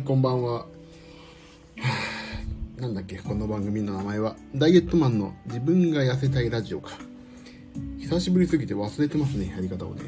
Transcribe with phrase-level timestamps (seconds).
[0.00, 0.66] い、こんばんは。
[2.78, 6.92] なんだっけ、この番組の名前は、ダイエットマンの自分が痩せたいラジオか。
[7.98, 10.02] 久しぶりすぎて忘れてますね、やり方をね。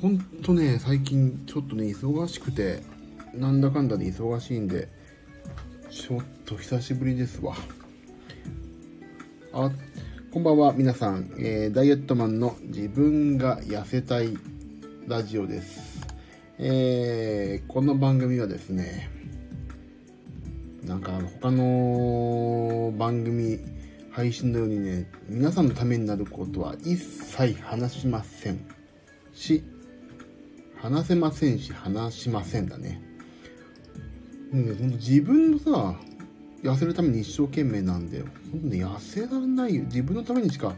[0.00, 2.82] ほんとね、最近ちょっとね、忙しくて、
[3.34, 4.88] なんだかんだで忙しいんで、
[5.90, 7.54] ちょっと久しぶりですわ。
[9.52, 9.70] あ、
[10.32, 11.30] こんばんは、皆さん。
[11.38, 14.38] えーダイエットマンの自分が痩せたい
[15.06, 15.89] ラジオです。
[16.62, 19.08] えーこの番組はですね、
[20.84, 23.58] なんか他の番組
[24.10, 28.66] 配信のようにね、皆さんのためになることは一切話しません
[29.32, 29.62] し、
[30.76, 33.00] 話せませんし、話しませんだね。
[34.52, 35.98] もう、ほんと自分のさ、
[36.62, 38.26] 痩せるために一生懸命なんだよ。
[38.52, 39.84] ほんとね、痩せられないよ。
[39.84, 40.74] 自分のためにしか、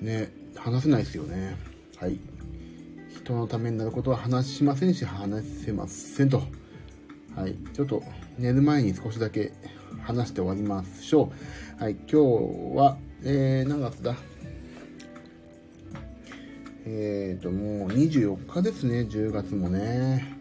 [0.00, 1.56] ね、話せないですよね。
[1.98, 2.18] はい。
[3.26, 6.44] 人のためになることは話しませんし、話せませんと。
[7.34, 7.56] はい。
[7.74, 8.00] ちょっと
[8.38, 9.52] 寝る前に少しだけ
[10.00, 11.32] 話して終わりましょ
[11.80, 11.82] う。
[11.82, 11.94] はい。
[11.94, 12.16] 今日
[12.76, 14.14] は、えー、何月だ？
[16.86, 20.38] えーと、もう24日ですね、10月もね。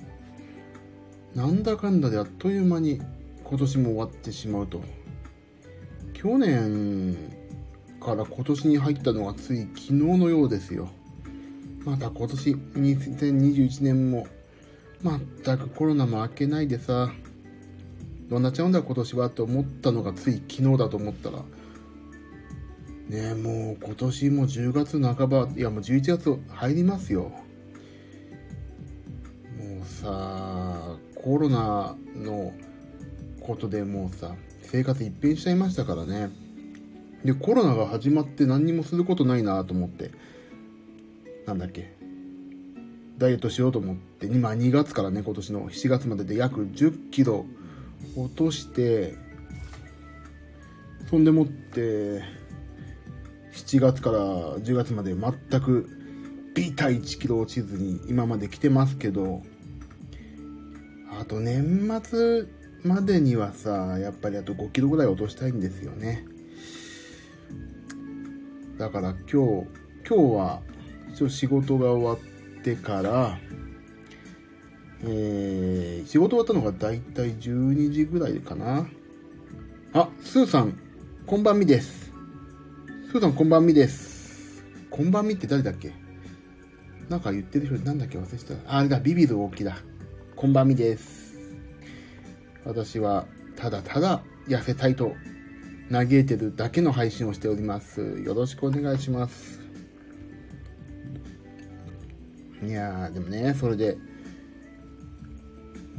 [1.34, 3.02] なんだかんだであっという間に
[3.44, 4.84] 今年も終わってしまうと。
[6.14, 7.18] 去年
[8.00, 10.92] から今年に入ったのがつい昨日のようですよ。
[11.86, 14.28] また今年2021年も
[15.04, 17.12] 全くコロナも明けないでさ、
[18.28, 21.44] どうなっちゃうんだ今年はと思ったのがつい昨日だと思ったら、ね
[23.12, 27.32] えもう今年も10月半ば、いやもう11月入りますよ。
[29.60, 32.52] もうさ、コロナの
[33.42, 36.32] ことでもうさ、生活一変しちゃいましたからね。
[37.24, 40.10] で、コロナが始まって何にもすることないなと思って、
[41.46, 41.94] なんだっけ、
[43.18, 47.46] ダイエットしようと思って、今2月からね、今年の7月までで約10キロ
[48.16, 49.16] 落として、
[51.10, 52.24] そんでもって、
[53.54, 54.20] 7月から
[54.58, 55.88] 10月まで全く
[56.56, 59.44] ビタ1キロ落ちずに今まで来てますけど、
[61.20, 62.46] あと年末
[62.84, 66.26] までにはさ、やっぱりあと5キロぐらい落としたいんですよね。
[68.78, 69.68] だから今日、
[70.08, 70.62] 今日は
[71.16, 73.40] 一応仕事が終わってから、
[75.02, 78.86] えー、仕事終わったのがだいたい12時ぐらいかな。
[79.94, 80.78] あ、スーさん、
[81.26, 82.12] こんばんみです。
[83.10, 84.62] スーさん、こんばんみです。
[84.90, 85.94] こんばんみって誰だっけ？
[87.08, 88.18] なんか言ってる人、なんだっけ？
[88.18, 88.54] 忘れてた。
[88.70, 89.78] ああれだ、ビビる大きだ。
[90.36, 91.38] こんばんみです。
[92.66, 95.14] 私は、ただただ痩せたいと
[95.90, 98.02] 嘆いてるだけの配信をしております。
[98.02, 99.55] よろしくお願いします。
[102.64, 103.98] いやー、でもね、それで、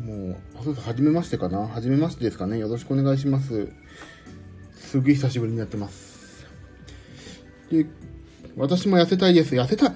[0.04, 1.58] もう、あそうそう、はじめましてかな？
[1.58, 2.58] はじめましてですかね？
[2.58, 3.68] よろしくお願いします。
[4.74, 6.46] すげえ久しぶりになってます。
[7.70, 7.86] で、
[8.56, 9.54] 私も痩せたいです。
[9.54, 9.94] 痩せたい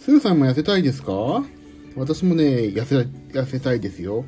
[0.00, 1.12] スーさんも痩せたいですか？
[1.96, 4.24] 私もね、痩せ、痩せたいですよ。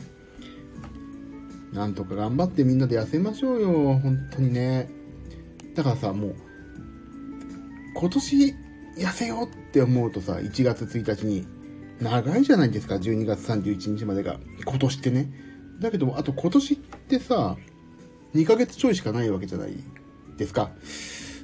[1.73, 3.99] なんとか頑張ってみんなで痩せましょうよ。
[3.99, 4.91] 本当にね。
[5.77, 6.35] だからさ、もう、
[7.95, 8.55] 今年
[8.99, 11.47] 痩せようって思うとさ、1月1日に、
[12.01, 14.39] 長いじゃないですか、12月31日までが。
[14.65, 15.31] 今年ってね。
[15.81, 17.57] だけども、あと今年ってさ、
[18.35, 19.75] 2ヶ月ちょいしかないわけじゃない
[20.37, 20.71] ですか。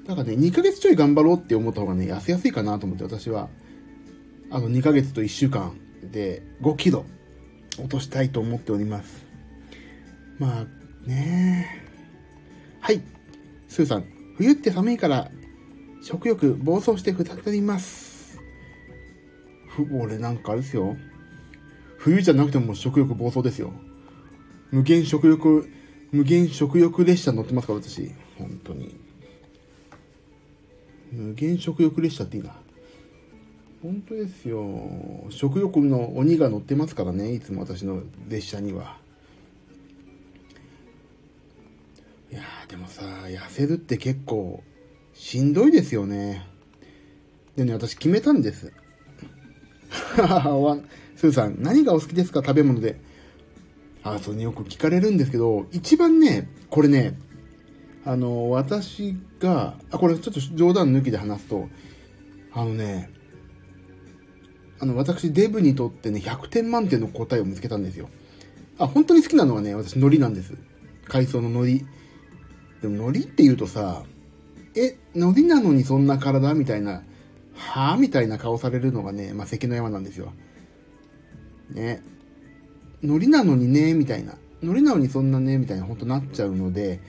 [0.07, 3.49] だからね、2ヶ月ちょい頑張ろうって思った方がね、痩せやすいかなと思って、私は、
[4.51, 5.77] あの、2ヶ月と1週間
[6.11, 7.05] で5キロ
[7.79, 9.25] 落としたいと思っております。
[10.39, 11.85] まあ、ね
[12.81, 13.03] はい。
[13.69, 14.05] スーさん、
[14.37, 15.31] 冬って寒いから、
[16.03, 18.16] 食欲暴走して再びます。
[19.85, 20.97] ふ、俺なんかあれですよ。
[21.99, 23.73] 冬じゃなくても食欲暴走ですよ。
[24.71, 25.69] 無限食欲、
[26.13, 28.11] 無限食欲列車乗ってますから、私。
[28.39, 28.97] 本当に。
[31.13, 32.55] 無限食欲列車っていいな。
[33.83, 35.27] 本当ですよ。
[35.31, 38.99] 食欲の鬼が乗ってますからね、いつも私の列車には。
[42.33, 44.63] いやでもさ、痩せるって結構
[45.15, 46.47] しんどいですよね。
[47.57, 48.73] でね、私決めたんです。
[50.19, 50.79] わ
[51.17, 52.43] スーさん、何がお好きですか？
[52.45, 53.01] 食べ物で。
[54.03, 57.19] あ、そうね、よく聞かれるんですけど、一番ね、これね、
[58.05, 61.69] あの、私が、あ、これちょっと冗談抜きで話すと、
[62.53, 63.11] あのね、
[64.79, 68.09] あの、私、デブにとってね、100点満点の答えを見つけたんですよ。
[68.79, 70.55] あ、本当に好きなのはね、私、海苔なんです。
[71.09, 71.87] 海藻の海苔。
[72.83, 74.05] でも、海苔って言うとさ、
[74.77, 77.03] え、海苔なのにそんな体みたいな、
[77.57, 80.33] はぁみたいな顔されるのがね、まあ、関の山なんですよ。
[81.71, 82.03] ね。
[83.03, 84.35] ノリなのにね、みたいな。
[84.63, 87.01] ノリなのにそんなね、みたいな、本当なっちゃうので、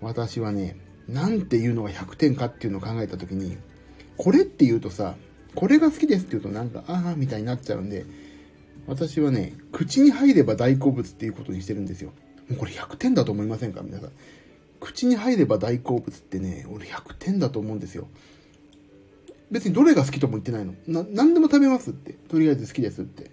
[0.00, 0.76] 私はね、
[1.08, 3.56] なんていうのが100点かっていうのを考えたときに、
[4.16, 5.16] これって言うとさ、
[5.54, 8.04] これが好きですって言うとなんか、ああ、みたいになっちゃうんで、
[8.86, 12.12] 私はね、口に入れば大好物っていうことにしてるんですよ。
[12.48, 13.82] もうこれ100点だと思いませんか？
[13.82, 14.10] 皆さん。
[14.80, 18.08] 口に入れば大好物ってね、俺100点だと思うんですよ。
[19.50, 20.74] 別にどれが好きとも言ってないの。
[20.86, 22.12] な、何でも食べますって。
[22.12, 23.30] とりあえず好きですって。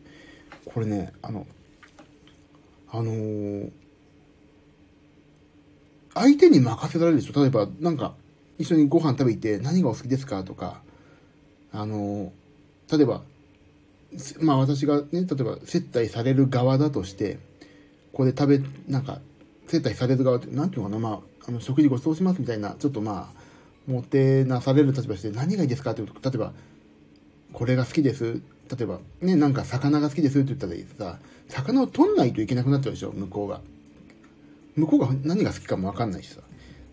[0.66, 1.46] これね、あの、
[2.90, 3.72] あのー、
[6.14, 8.16] 相手に任せられるでしょ例えば、なんか、
[8.58, 10.82] 一緒にご飯食べて何がお好きですかとか、
[11.72, 13.22] あのー、例えば、
[14.40, 17.36] まあ私がね、例えば接待される側だとして、
[18.14, 19.20] ここで食べ、なんか、
[19.68, 23.37] 接待される側って、なんていうのかな、まあ、あの、食事ご馳走しますみたいな、ちょっとまあ、
[23.88, 26.54] もてなされる立場して、何がいいですかって言うと、例えば、
[27.54, 28.42] これが好きです。
[28.70, 33.62] 例えば、ね、なんか魚が好きですって言ったらさ、魚を取んないといけなくなっちゃうでしょ、向こうが。
[34.76, 36.42] 向こうが何が好きかもわかんないしさ。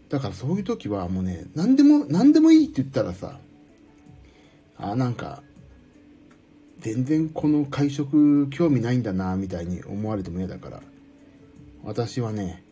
[0.08, 3.38] だからそういう時はもうね、何でも、何でもいいって言ったらさ、
[4.78, 5.42] あ、なんか、
[6.78, 10.82] 全然この会食興味ないんだな、みたいに思われても嫌だから。
[11.82, 12.62] 私はね、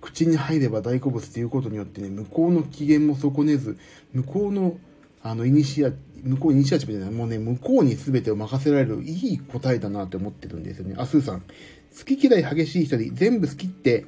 [0.00, 3.78] 口に入れば大好物っていうことによってね、向こうの機嫌も損ねず、
[4.12, 4.78] 向こうの、
[5.22, 5.90] あの、イニシア、
[6.22, 10.94] 向こうイニシアチブじゃない、もうね、向こうに全てを任せられるいい答えだなって思ってるんですよね。
[10.98, 11.40] あ、スーさん。
[11.40, 14.04] 好き嫌い激しい人に全部好きって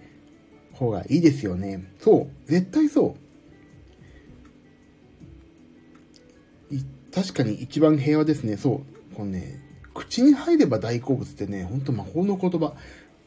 [0.72, 1.90] 方がいいですよね。
[1.98, 2.50] そう。
[2.50, 3.28] 絶対そう。
[7.14, 8.56] 確かに一番平和ですね。
[8.56, 8.82] そ
[9.12, 9.14] う。
[9.16, 9.58] このね、
[9.94, 12.74] 口に入れば大好物ってね、ほんと魔法の言葉。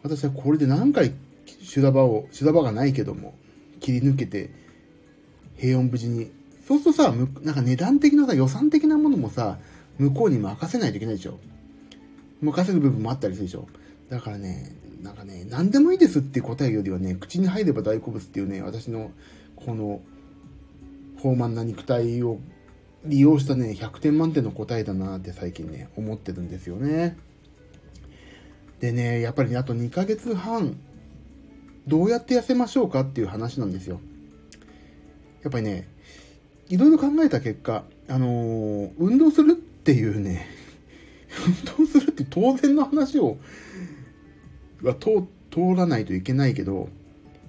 [0.04, 1.12] 私はこれで何回
[1.62, 3.34] 修羅場を、修羅場がないけども、
[3.80, 4.50] 切り抜けて、
[5.58, 6.32] 平穏無事に。
[6.68, 9.58] そうするとさ、なんか値段的なさ、予算的なものもさ、
[9.98, 11.40] 向こうに任せないといけないでしょ。
[12.42, 13.68] 任せる部分もあったりするでしょ。
[14.10, 19.12] だからね、なんかね、何でもいいですって答えよりはね、口に入れば大好物っていうね、私の、
[19.56, 20.02] この、
[21.18, 22.40] 豊満な肉体を
[23.06, 27.18] 利用したね、100点満点の答えだなって最近ね、思ってるんですよね。
[28.80, 30.78] でね、やっぱりね、あと2ヶ月半、
[31.88, 34.00] どうやって痩せましょうかっていう話なんですよ。
[35.44, 35.88] やっぱりね、
[36.70, 40.48] いろいろ考えた結果、あのー、運動するっていうね、
[41.78, 43.38] 運動するって当然の話を、
[44.84, 46.90] は通、通らないといけないけど、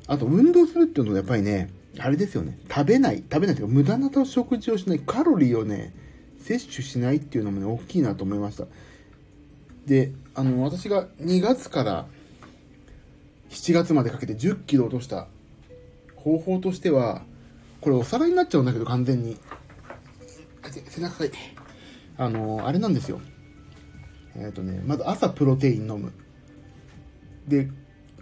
[0.07, 5.93] あと運動するっていうのはやっぱりね、あれですよね、食べない、食べないというか無駄な食事をしない、カロリーをね、
[6.41, 8.67] 摂取しないっていうのもね、大きいなと思いました。
[9.87, 12.07] で、あの、私が2月から
[13.53, 15.29] 7月までかけて10キロ落とした
[16.17, 17.23] 方法としては、
[17.81, 19.37] これお皿になっちゃうんだけど、完全に。
[20.89, 21.31] 背中かい。
[22.17, 23.21] あの、あれなんですよ。
[24.37, 26.13] えっ、ー、とね、まず朝プロテイン飲む。
[27.47, 27.69] で、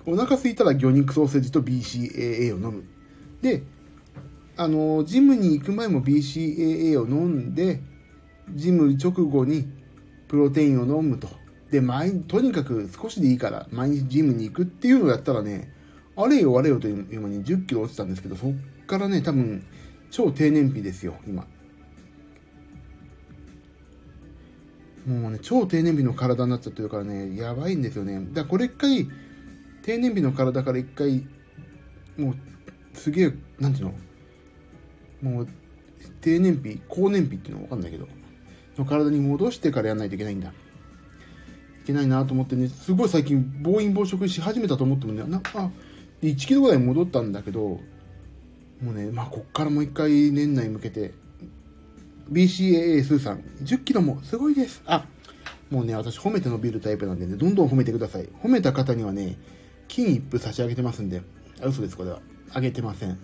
[0.06, 2.84] お腹空いたら魚肉ソーセージと BCAA を飲む。
[3.42, 3.62] で、
[4.56, 7.80] あの、ジムに行く前も BCAA を飲んで、
[8.54, 9.68] ジム直後に
[10.26, 11.28] プロテインを飲むと。
[11.70, 15.72] で、毎、とにかく少しでいいから毎日ジムに行くっていうのをやったらね、
[16.16, 18.52] あれよあれよという間に10キロ落ちたんですけど、そっ
[18.86, 19.64] からね、多分、
[20.10, 21.46] 超低燃費ですよ、今。
[25.06, 28.18] もうね、超低燃費の体になっちゃってるからね、やばいんですよね。
[28.32, 29.08] だからこれ一回、
[29.82, 31.24] 低燃費の体から一回、
[32.18, 32.34] もう、
[32.98, 33.92] すげえ、なんていう
[35.22, 35.30] の？
[35.30, 35.48] もう、
[36.20, 38.08] 低燃費、高燃費っていうのはわかんないけど、
[38.76, 40.52] の体に戻してからやんないといけないんだ。
[41.82, 45.70] いけないなと思ってね、すごい最近暴飲暴食し始めたと思ってもね、なんか、
[46.22, 47.80] 1キロぐらい戻ったんだけど、
[48.82, 51.12] もうね、まあ、こっからもう一回年内向けて、
[52.30, 54.82] BCAA スーさん、10キロもすごいです。
[54.86, 55.06] あ、
[55.70, 58.28] もうね、私褒めて伸びるタイプなんでね、どんどん褒めてください。
[58.42, 59.36] 褒めた方にはね、
[59.88, 61.22] 金一封差し上げてますんで、
[61.62, 62.20] 嘘です、これは。
[62.52, 63.18] あげてません。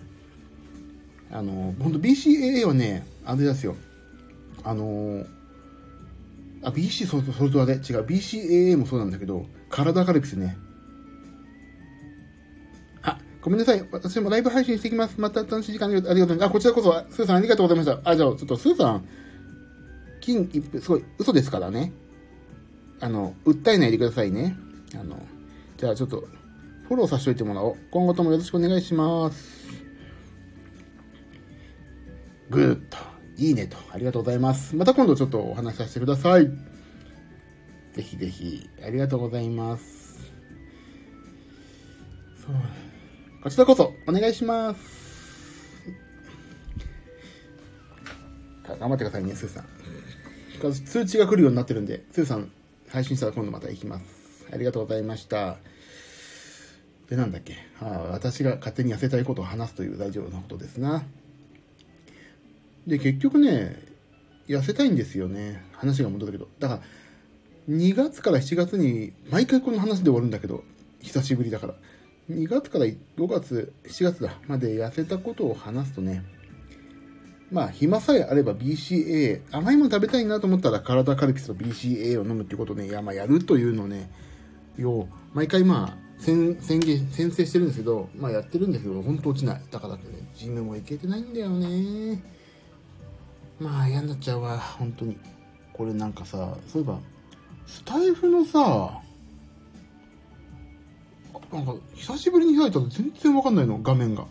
[1.31, 3.75] あの、ほんと BCAA はね、あれですよ。
[4.63, 5.25] あの
[6.63, 7.81] あ、BC、そそれとあれ、違う。
[8.03, 10.57] BCAA もそうなんだけど、体カルピスね。
[13.01, 13.87] あ、ごめんなさい。
[13.91, 15.19] 私もライブ配信してきます。
[15.19, 16.37] また楽しい時間にありがとう。
[16.41, 18.09] あ、こちらこそ、スーさんありがとうございました。
[18.09, 19.05] あ、じゃあ、ちょっとスーさん、
[20.19, 21.93] 金一分、すごい、嘘ですからね。
[22.99, 24.55] あの、訴えないでくださいね。
[24.99, 25.21] あの、
[25.77, 26.27] じゃあちょっと、
[26.87, 27.75] フォローさせておいてもらおう。
[27.91, 29.57] 今後ともよろしくお願いします。
[32.49, 33.16] グーッと。
[33.37, 33.77] いいねと。
[33.91, 34.75] ありがとうございます。
[34.75, 36.47] また今度ちょっとお話しさせてください。
[37.93, 40.31] ぜひぜひ、ありがとうございます。
[42.43, 42.55] そう。
[43.41, 44.97] こちらこそ、お願いします。
[48.79, 49.65] 頑張ってくださいね、スーさん。
[50.85, 52.51] 通知が来るようになってるんで、スーさん、
[52.89, 54.47] 配信したら今度また行きます。
[54.51, 55.57] ありがとうございました。
[57.09, 57.55] で、なんだっけ。
[57.79, 61.03] ああ私が勝手に痩せたいことを話すという大丈夫なことですな。
[62.87, 63.83] で、結局ね、
[64.47, 65.61] 痩せたいんですよね。
[65.73, 66.47] 話が戻るけど。
[66.57, 66.81] だから、
[67.69, 70.63] 2月から7月に、毎回この話で終わるんだけど、
[71.01, 71.75] 久しぶりだから。
[72.31, 72.95] 2月から5
[73.27, 76.23] 月、7月だ、まで痩せたことを話すとね、
[77.51, 84.09] まあ、暇さえあれば BCA、甘いもの食べたいなと思ったら体カルピスと BCA を飲むってことをね、いや、まあ、やるというのをね、
[84.77, 89.61] よう、毎回まあ、宣言、宣誓してるんですけど、まあやってるんですけど、本当落ちない。
[89.69, 90.01] だからね、
[90.35, 92.36] ジムも行けてないんだよね。
[93.59, 95.17] まあ嫌になっちゃうわ、本当に。
[95.73, 96.99] これなんかさ、そういえば、
[97.65, 99.01] スタイフのさ、
[101.51, 104.25] なんか久しぶりに開いたら全然わかんないの、画面が。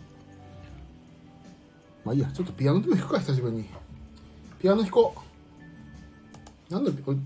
[2.05, 3.65] まあいいや、ちょっとピアノでも弾くか、久しぶりに。
[4.61, 5.15] ピアノ弾こ
[6.69, 6.73] う。
[6.73, 7.17] なんだ、これ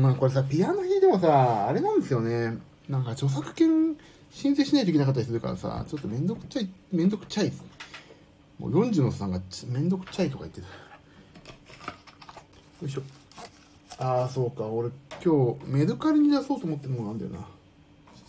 [0.00, 2.58] まあこれさ、ピアノ弾いてもさ、あれなんですよね。
[2.88, 3.96] なんか著作権
[4.30, 7.52] 申請しないといけなかったりするからさ、ちょっとめんどくちゃい、めんどくちゃい。
[8.58, 10.85] もう40のさんがめんどくちゃいとか言ってた。
[12.82, 13.02] よいしょ。
[13.98, 14.64] ああ、そうか。
[14.66, 14.90] 俺
[15.24, 17.38] 今日メルカリに出そうと思ってるものなんだよな。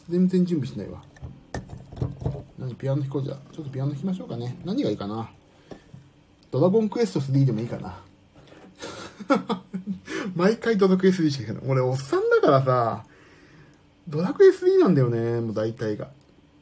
[0.10, 1.04] 全然準備しないわ。
[2.58, 3.38] 何ピアノ弾こうじゃ。
[3.52, 4.58] ちょっとピアノ弾きましょうかね。
[4.64, 5.30] 何がいいかな。
[6.50, 8.02] ドラゴンクエスト3でもいいかな。
[10.36, 11.70] 毎回ドラクエ3しか弾けない。
[11.70, 13.06] 俺おっさんだからさ、
[14.08, 16.10] ドラクエ3なんだよね、もう大体が。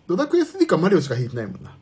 [0.08, 1.78] ドラクエ3かマリオしか弾いてないもんな。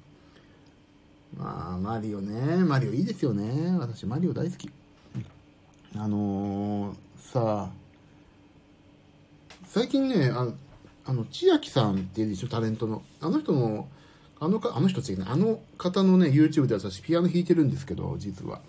[1.38, 2.63] まあ、マリオね。
[2.63, 3.75] マリオいいですよね。
[3.79, 4.69] 私、マリオ大好き。
[5.95, 7.69] あのー、さあ、
[9.67, 10.47] 最近ね、あ
[11.05, 13.03] あの、千秋さんっていうでしょ、タレントの。
[13.21, 13.88] あの人の、
[14.39, 18.62] あのか、あの人っていうね、あの方のね、YouTube で私ピアノ弾いてるんですけど、実は。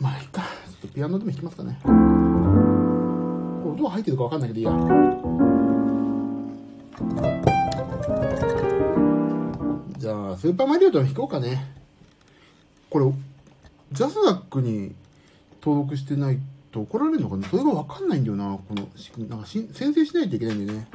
[0.00, 0.42] まあ、いいか。
[0.42, 1.78] ちょっとピアノでも弾きますかね。
[1.84, 1.94] これ
[3.82, 4.72] 音入ってるかわかんないけどいいや。
[9.98, 11.72] じゃあ、スーパーマリオでも弾こうかね。
[12.90, 13.12] これ、
[13.92, 14.94] ジャスダックに
[15.64, 16.38] 登録してない
[16.70, 17.48] と怒られるのかな？
[17.48, 19.30] それがわかんないんだよな、この仕組み。
[19.30, 20.86] なんかし先制しないといけないんだよね。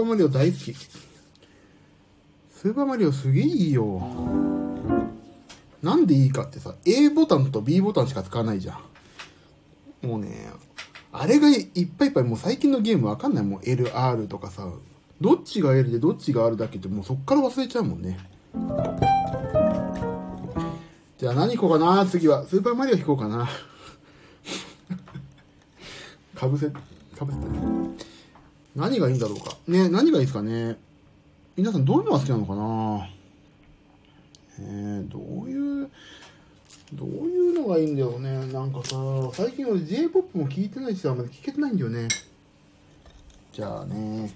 [0.00, 0.74] パーマリオ大好き。
[0.74, 4.00] スーパーマリオすげえいいよ。
[5.82, 8.78] なんでいいかってさ、A ボタンと B ボタンしか使わないじゃ
[10.02, 10.06] ん。
[10.06, 10.50] もうね、
[11.12, 11.66] あれがいっ
[11.98, 13.60] ぱいいっぱい、もう最近のゲームわかんないもん。
[13.60, 14.66] LR とかさ、
[15.20, 18.18] どっちが L でどっちが R だっけってもうそっから忘れちゃうもんね。
[21.18, 22.06] じゃあ何弾こうかな？
[22.06, 22.46] 次は。
[22.46, 23.46] スーパーマリオ弾こうかな。
[26.34, 28.09] かぶせ、かぶせてね。
[28.74, 29.56] 何がいいんだろうか。
[29.66, 30.76] ね、何がいいですかね。
[31.56, 33.08] 皆さんどういうのが好きなのかな
[34.60, 35.90] えー、どういう、
[36.92, 38.46] どういうのがいいんだよね。
[38.52, 38.96] なんかさ、
[39.32, 42.08] 最近俺 J-POP も聞いてないしさ、まだ聞けてないんだよね。
[43.52, 44.32] じゃあね。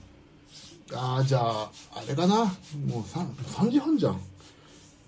[0.93, 2.37] ああ、じゃあ、あれかな。
[2.37, 4.21] もう 3, 3時半じゃん。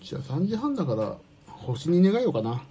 [0.03, 1.17] じゃあ3時半だから、
[1.47, 2.63] 星に願いようかな。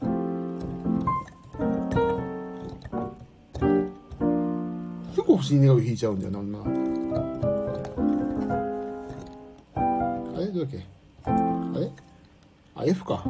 [5.25, 6.59] すぐ星に願いを引いちゃうんだよな、女。
[10.35, 10.45] あれ？
[10.51, 10.85] どうだっけ？
[11.25, 11.31] あ
[11.79, 11.91] れ？
[12.75, 13.25] あ、F か。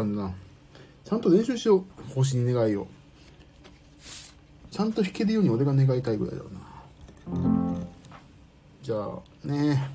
[0.00, 0.32] ちゃんだな。
[1.04, 1.84] ちゃんと練習しよう。
[2.14, 2.86] 星に願いを。
[4.70, 6.60] ちゃんと弾けるように俺が願いたいぐらいだろうな。
[8.82, 9.90] じゃあ、ね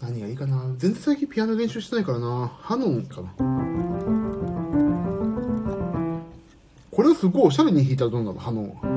[0.00, 0.62] 何がいいかな。
[0.78, 2.48] 全然最近ピアノ練習してないからな。
[2.60, 3.34] ハノンかな。
[6.90, 8.38] これをすごいおしゃれに弾いたらどうなの？
[8.38, 8.89] ハノンは。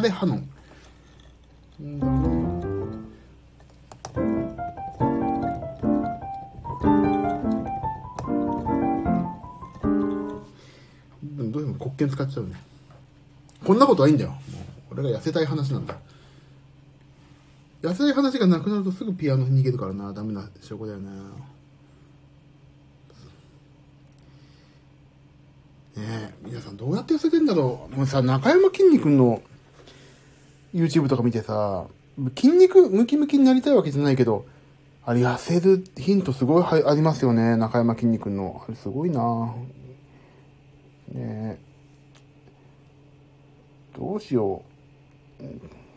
[0.00, 0.02] な。
[0.02, 0.48] おしゃれハノン。
[1.78, 1.82] う
[11.36, 12.54] でもどうしても国権使っちゃうね。
[13.64, 14.34] こんなことはいいんだよ。
[14.90, 15.96] 俺が痩せたい話なんだ。
[17.82, 20.12] 痩せたい話がなくなるとすぐピアノに逃げるからな。
[20.12, 21.10] ダメな証拠だよね。
[25.96, 27.96] ねえ、皆さんどうやって痩せてんだろう。
[27.96, 29.42] もうさ、中山きんに君の
[30.74, 31.86] YouTube とか見てさ、
[32.36, 34.46] 筋肉ムキムキになりたいわけじゃないけど、
[35.04, 37.56] あれ痩せるヒントすごいありますよね。
[37.56, 38.62] 中山きんに君の。
[38.66, 39.54] あれすごいな
[41.12, 41.58] ね。
[43.96, 44.62] どうしよ
[45.40, 45.44] う。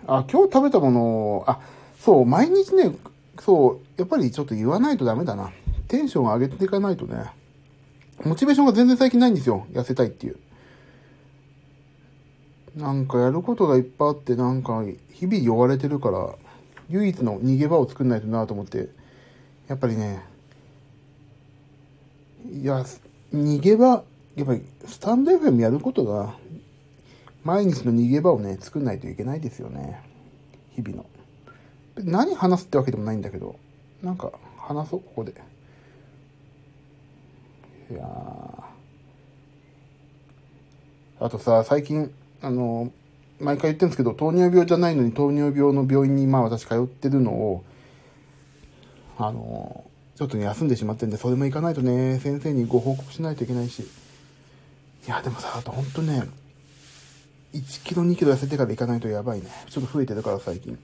[0.08, 1.60] あ、今日食べたもの、あ、
[2.00, 2.96] そう、毎日ね、
[3.40, 5.52] そう、やっぱりちょっと言わないとダメだな。
[5.88, 7.26] テンション上げていかないとね。
[8.24, 9.68] モチベーションが全然最近ないんですよ。
[9.72, 10.40] 痩せたいっていう。
[12.76, 16.36] なんかやることがいっぱいあって、なんか日々酔われてるから、
[16.90, 18.90] 唯一の逃げ場を作んないとなと思って、
[19.68, 20.24] やっぱりね、
[22.50, 22.86] いや、
[23.34, 24.04] 逃げ場、
[24.36, 26.36] やっぱりスタンド FM やることが、
[27.44, 30.02] 毎日の逃げ場をね、作んないといけないですよね。
[30.76, 31.06] 日々の。
[31.98, 33.58] 何話すってわけでもないんだけど、
[34.02, 35.34] なんか話そう、ここで。
[37.92, 38.06] いや
[41.20, 42.92] あとさ、最近、あの、
[43.40, 47.64] 毎回言ってるんですけど、糖尿病じゃないのに糖尿病の病院に、まあ私通ってるのを、
[49.18, 53.82] あの、ちょっとね、休んでしまってんで、それも行かないとね、先生にご報告しないといけないし。
[53.84, 56.24] いや、でもさ、あとほんとね、
[57.54, 59.48] 1キロ2キロ痩せてから行かないとやばいね。
[59.70, 60.78] ちょっと増えてるから最近。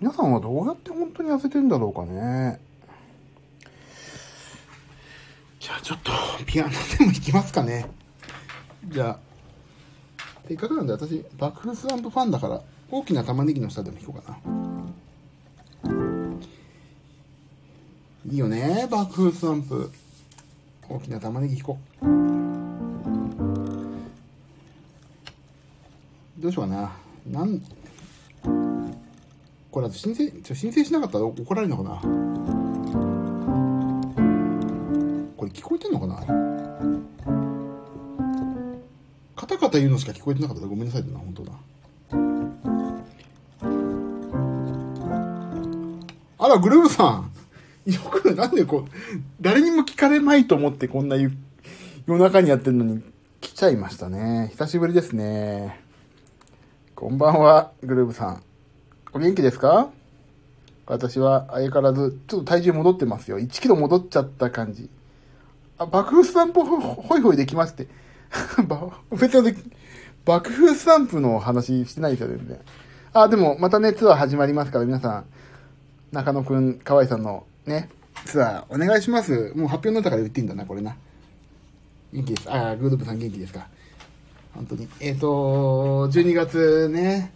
[0.00, 2.60] 皆さんはどうやって本当に痩せてんだろうかね。
[5.60, 6.12] じゃあちょっと
[6.46, 7.86] ピアノでも弾きますかね。
[8.88, 9.18] じゃあ、
[10.46, 14.38] せっかくなんで私、爆風スランプファンだから、大きな玉ねぎの下でも弾こうかな。
[18.30, 19.90] いいよね、爆風スランプ。
[20.88, 22.06] 大きな玉ねぎ弾こう。
[26.40, 26.92] どうしようかな。
[27.26, 27.62] なん、
[29.70, 32.63] これ、申請、申請しなかったら怒られるのかな
[35.54, 36.16] 聞こえてんのかな？
[39.36, 41.52] カタカタ言うのしか聞こえてなかったごめんなさいだな、本当だ。
[46.38, 47.04] あら、グルーブさ
[47.86, 47.90] ん。
[47.90, 48.90] よく、なんでこう、
[49.40, 51.32] 誰にも聞かれまいと思ってこんな夜
[52.06, 53.02] 中にやってるのに
[53.40, 54.48] 来ちゃいましたね。
[54.52, 55.80] 久しぶりですね。
[56.94, 58.42] こんばんは、グルーブさん。
[59.12, 59.90] お元気ですか？
[60.86, 63.38] 私は相変わらず、ちょっと体重戻ってますよ。
[63.38, 64.90] 1キロ戻っちゃった感じ。
[65.78, 67.88] あ、爆風スタンプホイホイできまして。
[69.10, 69.54] 別に
[70.24, 72.58] 爆風スタンプの話してないですよ、全然。
[73.12, 75.24] あ、でもまたね、ツアー始まりますから、皆さん、
[76.12, 77.88] 中野くん、河合さんのね、
[78.24, 79.52] ツアーお願いします。
[79.54, 80.96] もう発表になったから言っていいんだな、これな。
[82.12, 82.52] 元気です。
[82.52, 83.68] あ、グループさん元気ですか。
[84.54, 84.88] 本当に。
[85.00, 87.32] えっ、ー、と、12月ね、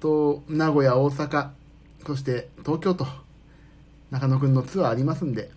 [0.00, 1.48] と、名古屋、大阪、
[2.06, 3.06] そして東京と、
[4.10, 5.50] 中野くんのツアーありますんで、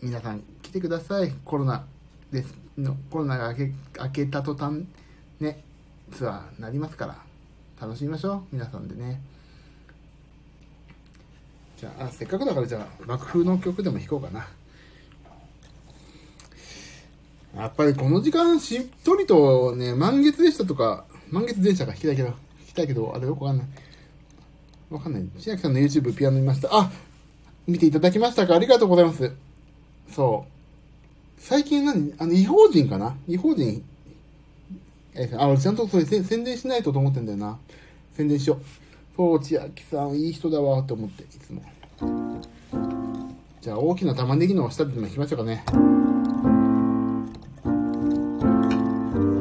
[0.00, 1.32] 皆さん来てください。
[1.44, 1.84] コロナ
[2.30, 2.54] です。
[2.76, 4.84] のコロナが明け明けた途端、
[5.40, 5.64] ね、
[6.12, 7.16] ツアーになりますから、
[7.80, 8.42] 楽しみましょう。
[8.52, 9.20] 皆さんでね。
[11.76, 14.46] じゃあ、あせっかくだからじゃあ、爆風の曲でも弾こうかな。
[17.56, 23.66] やっぱりこの時間しっとりとね、満月でしたとか、満月電車が弾きたいけど、弾きたいけど、あれよくわかんない。
[24.90, 25.28] わかんない。
[25.40, 26.68] 千秋さんの YouTube ピアノ見ました。
[26.70, 26.88] あ
[27.66, 29.47] 見ていただきましたかありがとうございます。
[30.10, 30.50] そう。
[31.40, 32.12] 最近何？
[32.18, 33.16] あの、違法人かな？
[33.28, 33.84] 違法人。
[35.14, 37.58] え、あ、俺ちゃんとそれ宣伝しないとと思ってんだよな。
[38.14, 38.58] 宣伝しよう。
[39.16, 41.62] そう、千秋さんいい人だわって思って、いつも。
[43.60, 45.64] じゃあ大きな玉ねぎの下でも弾きましょうかね。
[45.66, 45.74] こ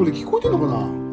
[0.03, 1.06] れ聞こえてんのかな？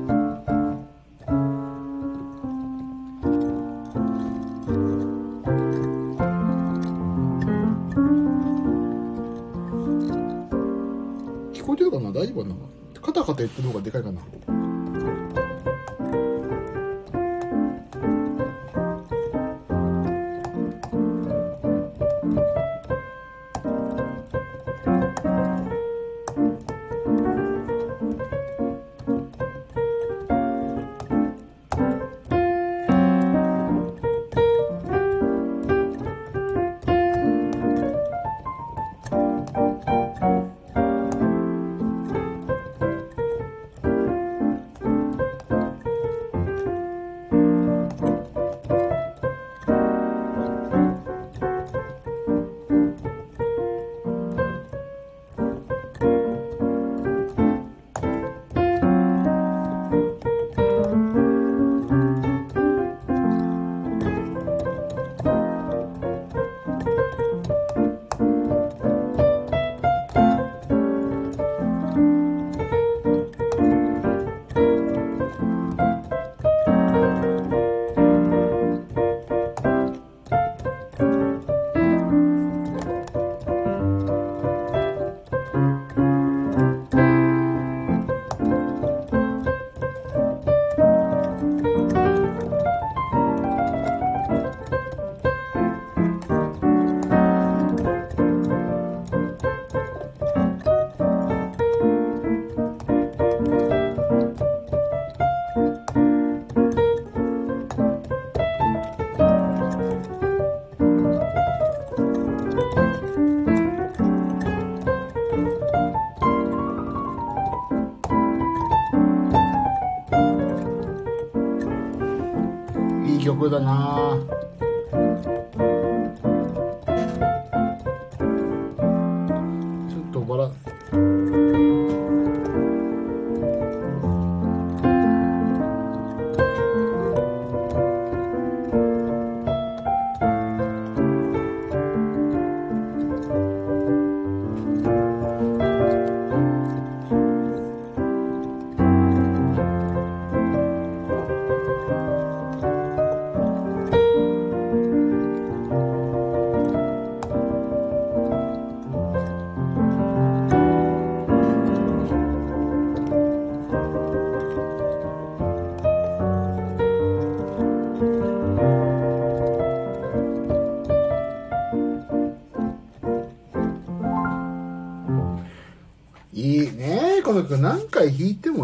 [12.26, 12.54] 丈夫かな。
[13.00, 14.20] カタカタ言ってる方がでかいかな。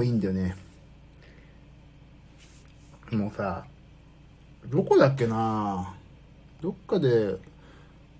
[0.00, 0.56] もいいんだよね
[3.12, 3.64] もうさ
[4.66, 5.94] どこだっけな
[6.62, 7.36] どっかで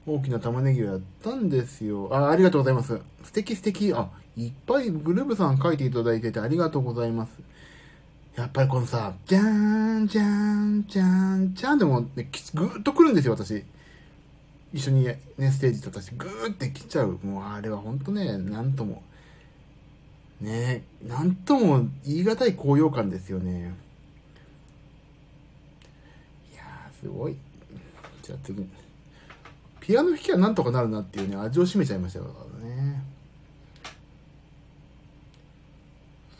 [0.06, 7.32] 大きな玉ねぎをやったんですよあありがとうございます素敵素敵あいっぱいグルーブさん書いていただいててありがとうございます
[8.36, 13.64] やっぱりこのさ、じゃーん、じゃーん、じゃーん、じゃーんでも、ね、ぐーっと来るんですよ、私。
[14.72, 15.18] 一緒にね、
[15.50, 17.18] ステージと私、ぐーって来ちゃう。
[17.24, 19.02] もう、あれは本当ね、なんとも。
[20.40, 23.74] ねなんとも言い難い高揚感ですよね。
[26.52, 27.36] いやー、すごい。
[28.22, 28.66] じゃあ次。
[29.80, 32.26] ピアノ弾きはなんとかなるなっていうね、味を占めちゃいましたか
[32.62, 33.02] らね。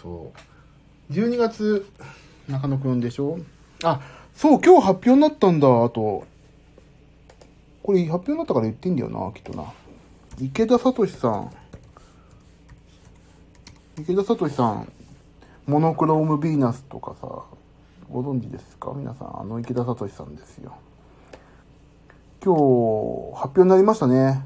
[0.01, 0.33] そ
[1.11, 1.13] う。
[1.13, 1.87] 12月、
[2.49, 3.39] 中野くんでしょ？
[3.83, 4.01] あ、
[4.35, 6.27] そう、今日発表になったんだ、あと。
[7.83, 9.73] これ発表になったから言っていいんだよな、きっとな。
[10.39, 11.51] 池田聡さん。
[14.01, 14.91] 池田聡さん、
[15.67, 17.29] モノクロームヴィーナスとかさ、
[18.11, 18.95] ご存知ですか？
[18.97, 20.79] 皆さん、あの池田聡さんですよ。
[22.43, 24.43] 今日、発表になりましたね。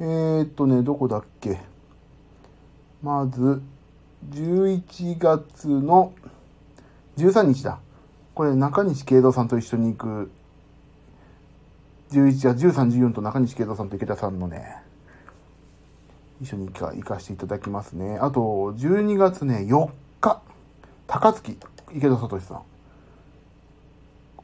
[0.00, 1.60] えー、っとね、どこだっけ？
[3.02, 3.62] まず、
[4.30, 6.12] 11月の
[7.16, 7.78] 13日だ。
[8.34, 10.30] これ、中西慶三さんと一緒に行く、
[12.10, 14.76] 11月13、14と中西慶三さんと池田さんのね、
[16.40, 18.18] 一緒に行か行かせていただきますね。
[18.20, 18.40] あと、
[18.76, 20.42] 12月ね、4日、
[21.06, 21.58] 高槻、
[21.92, 22.62] 池田聡さん。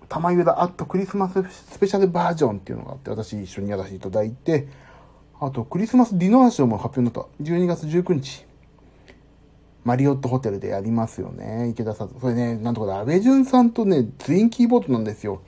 [0.09, 4.69] 玉ゆだアットクリスマススペシャルバージョンっていうのがあって、私一緒にやらせていただいて、
[5.41, 7.43] あと、クリスマスディナーショーも発表になった。
[7.43, 8.47] 12月19日。
[9.85, 11.69] マリオットホテルでやりますよね。
[11.69, 12.11] 池田さん。
[12.21, 15.43] それね、なんとかで、安倍淳さんとね、ツインキーボードなんですよ。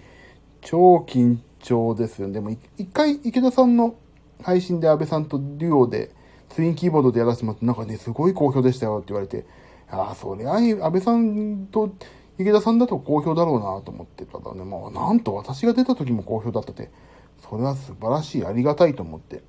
[0.60, 2.28] 超緊張ですよ。
[2.28, 3.94] ねでも、一回池田さんの
[4.42, 6.10] 配信で安倍さんとデュオで、
[6.48, 9.46] ツインキーボードでやらせてもらって、なんかね、すごい好評でしたよって言われて、
[9.90, 11.90] ああ、そりゃ、安倍さんと
[12.38, 16.90] 池田さんだと好評だろうなと思ってたらね、まあ、なんと私が出た時も好評だったって、
[17.38, 19.42] それは素晴らしい、ありがたいと思って。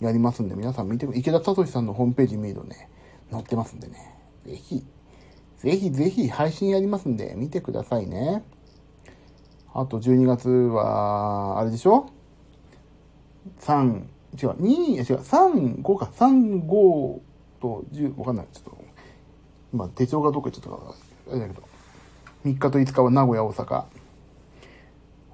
[0.00, 2.88] やりますんで、皆さん見て、池田聡さんのホームページ見るとね、
[3.32, 4.14] 載ってますんでね。
[4.46, 4.84] ぜひ、
[5.56, 8.44] ぜひぜひ配信やりますんで、見てくださいね。
[9.74, 12.06] あと12月は、あれでしょ
[13.58, 17.20] ?3、違う、2、違う、3、5か、3、5
[17.60, 18.46] と10、わかんない。
[18.52, 18.78] ちょっと、
[19.72, 20.94] 今手帳がどっか行っちゃったか
[21.28, 21.68] ら、あれだけど。
[22.44, 23.84] 3日と5日は名古屋、大阪。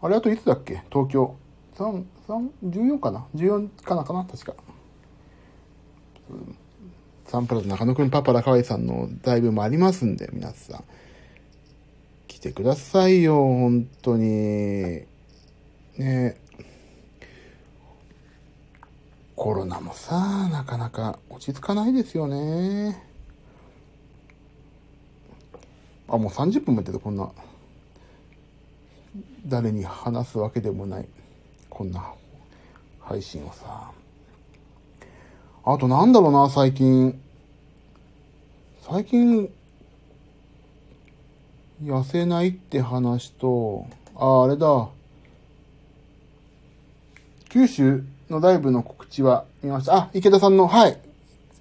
[0.02, 0.82] あれあといつだっけ？
[0.90, 1.34] 東京。
[1.76, 4.04] 3、3、14かな ?14 かな？
[4.04, 4.24] かな？
[4.24, 4.54] 確か。
[7.26, 10.84] サンプラザ中野くんパパラカワイさんのライブもありますんで、皆さん。
[12.26, 14.22] 来てくださいよ、本当に。
[14.24, 15.06] ね
[15.98, 16.40] え
[19.36, 23.02] コロナもさ、なかなか落ち着かないですよね。
[26.08, 27.30] あ、もう30分もやってた、こんな。
[29.46, 31.08] 誰に話すわけでもない。
[31.68, 32.12] こんな
[33.00, 33.90] 配信をさ。
[35.64, 37.20] あとなんだろうな、最近。
[38.82, 39.50] 最近、
[41.82, 44.88] 痩せないって話と、あ、あれだ。
[47.48, 49.96] 九州のライブの告知は見ました。
[49.96, 50.98] あ、池田さんの、はい。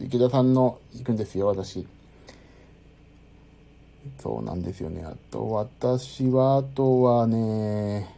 [0.01, 1.85] 池田さんの行くんですよ、私。
[4.19, 5.03] そうなんですよね。
[5.05, 8.13] あと、私は、あとはね、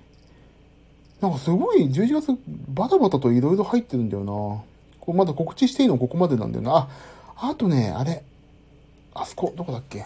[1.22, 2.38] なんかすごい11月
[2.70, 4.32] バタバタと色々入ってるんだよな。
[5.00, 6.89] こうまだ告知していいのここまでなんだよな。
[7.36, 8.24] あ、あとね、あれ。
[9.13, 10.06] あそこ、どこだっけ？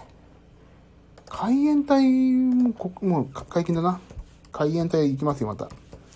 [1.28, 4.00] 海援隊も、こもう解禁だな。
[4.52, 5.70] 海援隊行きますよ、また。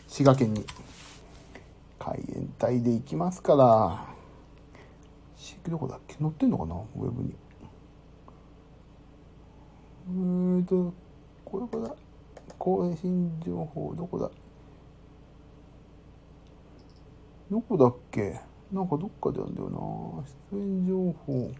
[0.08, 0.65] 滋賀県に。
[2.05, 4.13] 海援隊で行きますから。
[5.69, 6.15] どこだっけ？
[6.15, 6.75] 載ってんのかな？
[6.75, 7.33] ウェブに。
[10.07, 10.93] えーと、
[11.45, 11.95] これこれだ。
[12.57, 14.29] 更新情報、どこだ？
[17.49, 18.41] どこだっけ？
[18.69, 19.77] なんかどっかであるんだよな。
[20.51, 21.51] 出演情報。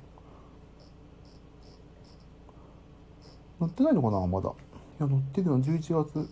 [3.60, 4.28] 載ってないのかな？
[4.28, 4.50] まだ。
[4.50, 4.54] い
[5.00, 6.30] や、載ってるよ、11月。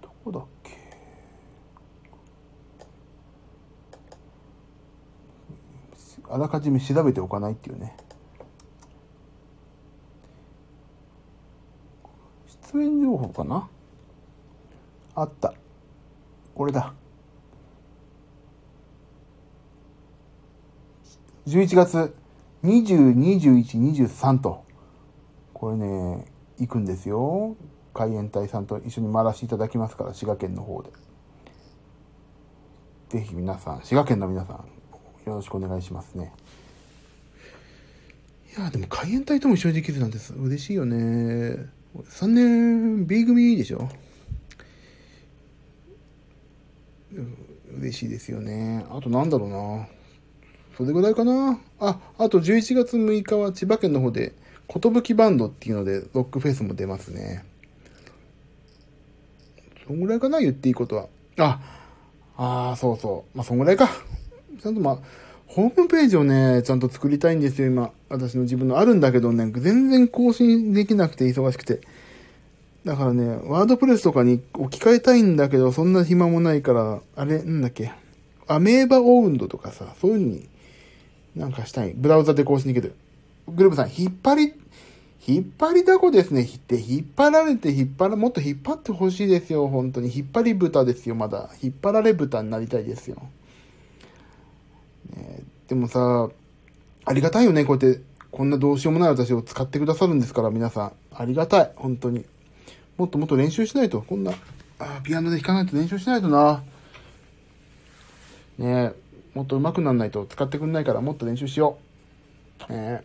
[0.00, 0.74] どこだっけ
[6.34, 7.96] あらかじめ調べておかないっていうね。
[12.72, 13.68] 出演情報かな？
[15.14, 15.54] あった。
[16.56, 16.92] これだ。
[21.46, 22.16] 11月
[22.64, 24.64] 20、21、23と、
[25.52, 26.24] これね、
[26.58, 27.54] 行くんですよ。
[27.92, 30.90] 海援隊さんと一緒に回らせていただきますから、滋賀県の方で。
[33.10, 34.73] ぜひ皆さん、滋賀県の皆さん、
[35.26, 36.32] よろしくお願いしますね。
[38.56, 41.66] いやでも海援隊とも一緒にできるなんて嬉しいよね。
[41.96, 43.88] 3年 B 組でしょ？
[47.78, 48.84] 嬉しいですよね。
[48.90, 49.86] あとなんだろうな。
[50.76, 51.60] それぐらいかな。
[51.78, 54.34] あ、あと11月6日は千葉県の方で、
[54.68, 57.44] 寿バンドっていうので、ロックフェスも出ますね。
[59.86, 61.08] そんぐらいかな、言っていいことは。
[61.38, 61.60] あ、
[62.36, 63.36] ああ、そうそう。
[63.36, 63.88] まあ、そんぐらいか。
[64.60, 64.98] ちゃんとまあ、
[65.46, 67.90] ホームページをね、ちゃんと作りたいんですよ、今。
[68.08, 71.80] 私の自分のあるんだけどね、全然更新できなくて忙しくて。
[72.84, 77.92] だからね、ワードプレスとかに置き換えたいんだけど、そんな暇もないから、あれ、なんだっけ。
[78.46, 80.48] アメーバオウンドとかさ、そういうのに
[81.36, 81.94] なんかしたい。
[81.96, 82.94] ブラウザで更新できる。
[83.48, 84.54] グループさん、引っ張り、
[85.26, 86.42] 引っ張りだこですね。
[86.42, 89.68] って、引っ張られて、引っ張ら、もっと引っ張ってほしいですよ。
[89.68, 90.14] 本当に。
[90.14, 91.50] 引っ張り豚ですよ、まだ。
[91.62, 93.16] 引っ張られ豚になりたいですよ。
[95.14, 96.28] ね、でもさ、
[97.04, 97.64] ありがたいよね。
[97.64, 98.00] こうやって、
[98.30, 100.92] こんなどうしようもない私を使ってくださるんですから、皆さん。
[101.14, 101.72] ありがたい。
[101.76, 102.24] 本当に。
[102.96, 104.02] もっともっと練習しないと。
[104.02, 104.32] こんな、
[104.78, 106.62] あピアノで弾かないと練習しないとな。
[108.58, 109.04] ねえ。
[109.34, 111.78] もっと上手くなんないと使ってくんないからもっと練習しよ
[112.68, 112.72] う。
[112.72, 113.04] ねえ、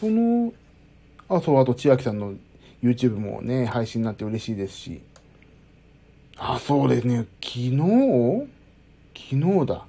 [0.00, 0.52] その、
[1.28, 2.32] あ、そう、あと千秋さんの
[2.82, 5.02] YouTube もね、配信になって嬉しいですし。
[6.38, 7.26] あ、そうですね。
[7.42, 8.48] 昨日
[9.30, 9.86] 昨日だ。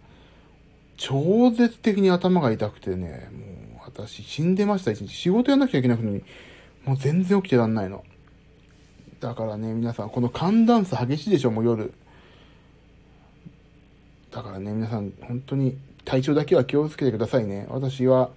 [0.97, 5.13] 超絶的に頭が痛くてね、もう私死んでました一日。
[5.13, 6.23] 仕事やんなきゃいけなくのに、
[6.85, 8.03] もう全然起きてらんないの。
[9.19, 11.93] だからね、皆さん、この寒暖差激しいでしょ、もう夜。
[14.31, 17.67] だからね、皆さん、本当に体調だけは気をつけてくださいね。
[17.69, 18.31] 私は、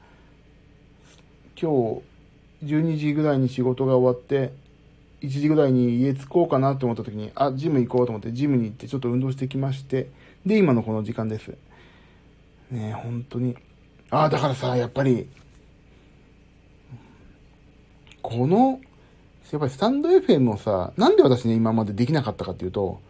[1.60, 2.00] 今
[2.62, 4.52] 日、12時ぐらいに仕事が終わって、
[5.20, 10.08] 1時ぐらいに家着こうかなと思った時に、あ、ジム行こうと思って、ジムに行ってちょっと運動してきまして、
[10.44, 11.52] で、今のこの時間です。
[12.70, 13.56] ね本当に。
[14.10, 15.28] ああ、だからさ、やっぱり、
[18.20, 18.80] この、
[19.50, 23.00] やっぱりスタンド FM をさ、なんで私ね、今までできなかったかっていうと、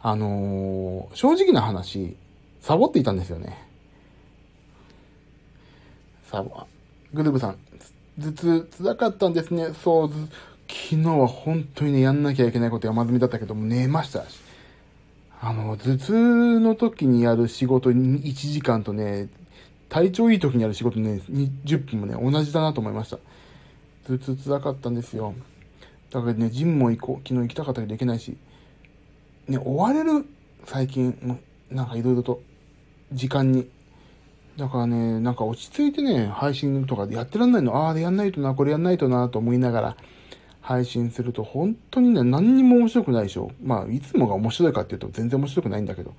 [0.00, 2.16] あのー、正直な話、
[2.60, 3.68] サボっていたんですよね。
[6.30, 6.66] サボ、
[7.12, 7.58] グルーブさん、
[8.18, 9.68] 頭痛、辛かったんですね。
[9.84, 10.10] そう、
[10.68, 14.51] 昨日は本当にね、やんなきゃいけないこと山積みだったけども、寝ましたし。
[15.44, 19.28] あの、頭痛の時にやる仕事1時間とね、
[19.88, 21.20] 体調いい時にやる仕事ね、
[21.64, 23.18] 10分もね、同じだなと思いました。
[24.06, 25.34] 頭痛辛かったんですよ。
[26.12, 27.28] だからね、ジムも行こう。
[27.28, 28.36] 昨日行きたかったけど行けないし。
[29.48, 30.24] ね、追われる、
[30.64, 31.40] 最近、
[31.72, 32.40] なんかいろいろと、
[33.12, 33.68] 時間に。
[34.56, 37.88] だからね、なんか落ち着いてね、配信とかでやってらんないの。
[37.88, 39.96] ああ、やんないとな、これやんないとな、と思いながら、
[40.62, 43.50] 配信すると本当にね、何にも面白くないでしょ。
[43.62, 46.14] まあ、いつもが面白いかっていうと全然面白くないんだけど、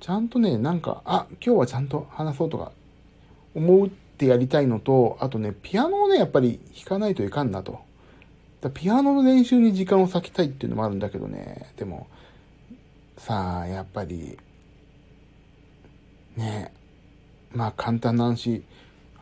[0.00, 2.72] ちゃんとね、なんか、あ、今日はちゃんと話そうとか、
[3.54, 7.78] 思ってやりたいのと、あとね、ピアノをね、やっぱり弾かないといかんなと。
[8.60, 12.08] だピアノの練習に時間を割きたいっていうのもあるんだけどね、でも、
[13.16, 14.38] さあ、やっぱり、
[16.36, 16.72] ね、
[17.52, 18.64] まあ簡単なんし、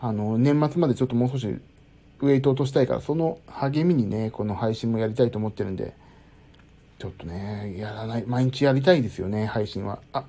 [0.00, 1.46] あの、年末までちょっともう少し
[2.26, 5.94] ウェイト落としたいから、その励みにね、この配信もやりたいと思ってるんで、
[6.98, 10.00] ちょっとね、やらない、毎日やりたいですよね、配信は。
[10.12, 10.24] あ、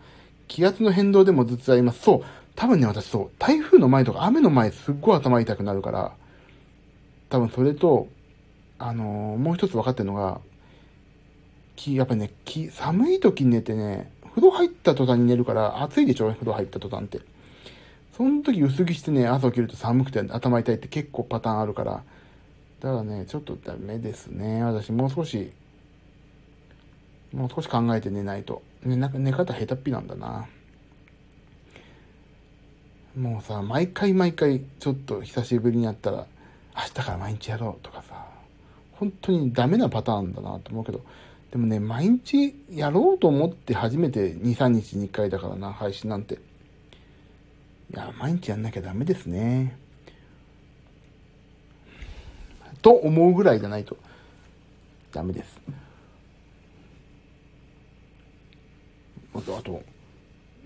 [0.47, 2.01] 気圧の変動でも頭痛あります。
[2.01, 2.23] そう、
[2.55, 6.13] 多分ね、私そう、台風の前とか雨の前すっごい頭痛くなるから、
[7.29, 8.07] 多分それと、
[8.79, 10.41] あのー、もう一つ分かってるのが、
[11.75, 17.19] き、やっぱね、き、寒い時に寝てね、風呂入った途端に寝るから、暑いでしょ風呂入った途端って。
[18.21, 22.03] その時薄着してね、朝起きると寒くて頭痛いって結構パターンあるから、
[22.79, 24.63] だからね、ちょっとダメですね。
[24.63, 25.51] 私もう少し、
[27.33, 28.61] もう少し考えて寝ないと。
[28.83, 30.45] ね、な寝方下手っぴなんだな。
[33.17, 36.27] もうさ、毎回毎回、ちょっと久しぶりにやったら、
[36.75, 38.23] 明日から毎日やろうとかさ、
[38.91, 41.01] 本当にダメなパターンだなと思うけど、
[41.49, 46.50] でもね、毎日やろうと思って初めて2、3日に1回だからな、配信なんて。
[47.93, 49.77] いや、毎日やんなきゃダメですね。
[52.81, 53.97] と思うぐらいじゃないと
[55.11, 55.59] ダメです。
[59.35, 59.81] あと、あと、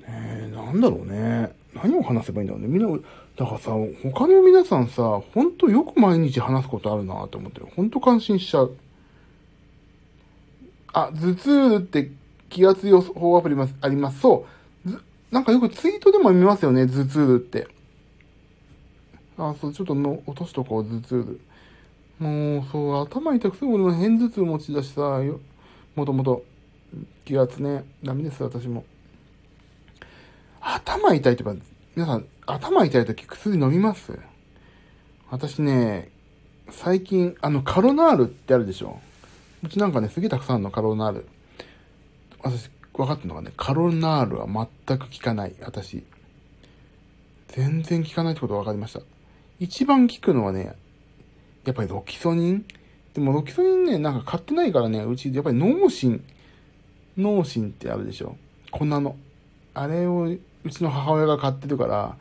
[0.08, 1.52] えー、なんだろうね。
[1.74, 2.68] 何を話せばいいんだろうね。
[2.68, 3.00] みんな、
[3.36, 3.72] だからさ、
[4.04, 8.78] 他の皆さんさ、ほんとよく毎日話すことあるなと思って、ほんと感心しちゃう。
[10.94, 12.12] あ、頭痛って
[12.50, 14.20] 気圧予報アプリあります。
[14.22, 14.65] そう。
[15.32, 17.68] なんかよくツイートでも見ますよね、頭痛って。
[19.38, 21.40] あ、そう、ちょっとの落としとこう、頭痛。
[22.20, 25.40] もう、そう、頭痛くすぐ俺も偏頭痛持ちだしさ、よ
[25.96, 26.44] もともと、
[27.26, 28.86] 気圧ね、ダメです、私も。
[30.62, 31.54] 頭痛いとか、
[31.96, 34.18] 皆さん、頭痛い時薬飲みます？
[35.30, 36.12] 私ね、
[36.70, 39.00] 最近、あの、カロナールってあるでしょ
[39.64, 41.28] うちなんかね、すげえたくさんの、カロナール。
[42.42, 46.04] 私、分かってるのがね、カロナールは全く効かない、私。
[47.50, 49.02] 全然効かないってこと分かりました。
[49.60, 50.76] 一番効くのはね、
[51.64, 52.66] やっぱりロキソニン？
[53.14, 56.22] でもロキソニンね、なんか買ってないからね、うち、やっぱり脳神、
[57.18, 58.36] 脳神ってあるでしょ？
[58.72, 59.16] 粉の。
[59.74, 62.18] あれを、うちの母親が買ってるから、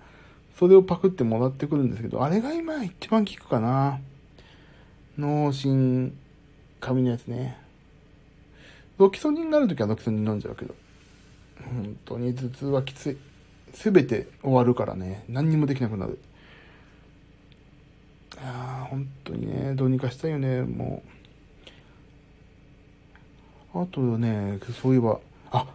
[0.59, 3.99] それをパクってもらってくるんですけど、あれが今一番効くかな。
[5.19, 6.13] 脳神、
[6.81, 7.59] 紙のやつね。
[8.98, 10.74] ロキソニンがあるときはロキソニン飲んじゃうけど、
[11.64, 13.16] 本当に頭痛はきつい。
[13.72, 16.18] すべて終わるからね、何にもできなくなる。
[18.35, 21.02] いや本当にね、どうにかしたいよね、も
[23.74, 23.83] う。
[23.83, 25.18] あとね、そういえば、
[25.50, 25.66] あ、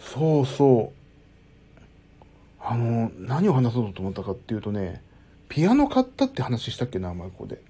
[0.00, 0.96] そうそう。
[2.60, 5.00] あの、何を話そうと思ったかっていうとね、
[5.48, 7.60] ピアノ買ったって話したっけな、マイコで。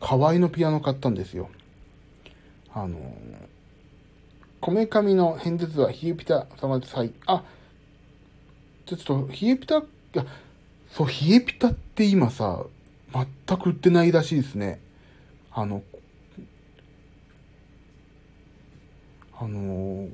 [0.00, 1.48] 河合のピアノ買ったんですよ。
[2.74, 2.98] あの、
[4.64, 7.12] こめかみの変哲は冷えピタ様でさい。
[7.26, 7.44] あ、
[8.86, 9.82] ちょっと、冷えピタ、い
[10.14, 10.24] や、
[10.88, 12.64] そう、冷えピタって今さ、
[13.12, 14.80] 全く売ってないらしいですね。
[15.52, 15.82] あの、
[19.38, 20.08] あの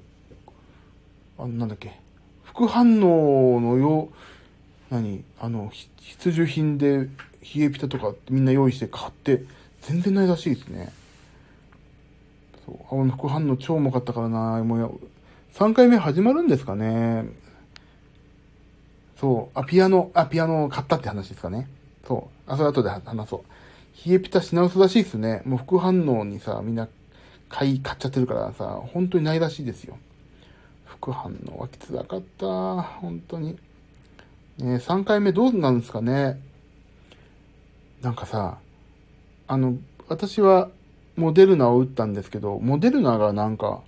[1.38, 2.00] あなんだっけ、
[2.42, 7.08] 副反応のよう、何あの、必需品で冷
[7.54, 9.44] えピタとかみんな用意して買って、
[9.82, 10.92] 全然ないらしいですね。
[12.88, 13.00] そう。
[13.00, 15.00] あの副反応超重かったからなもう
[15.54, 17.26] 3回目始まるんですかね。
[19.20, 19.58] そう。
[19.58, 21.68] あ、ピアノ、あ、ピアノを買ったって話ですかね。
[22.06, 22.50] そう。
[22.50, 24.08] あ、それ後で話そう。
[24.08, 25.42] 冷えピタし直すらしいっすね。
[25.44, 26.88] もう副反応にさ、みんな
[27.48, 29.98] 買い、買っちゃってるからさ、本当にないらしいですよ。
[30.86, 32.46] 副反応はきつらかった。
[32.46, 33.58] 本当に。
[34.58, 36.40] ね3回目どうなんですかね。
[38.00, 38.58] なんかさ、
[39.46, 39.76] あの、
[40.08, 40.70] 私は
[41.20, 43.82] モデルナを打ったんですけど、モデルナがなんか、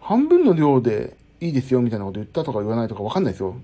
[0.00, 3.54] 半分の量でいいですよみたいなこと言ったとか言わないとかわかんないですよ。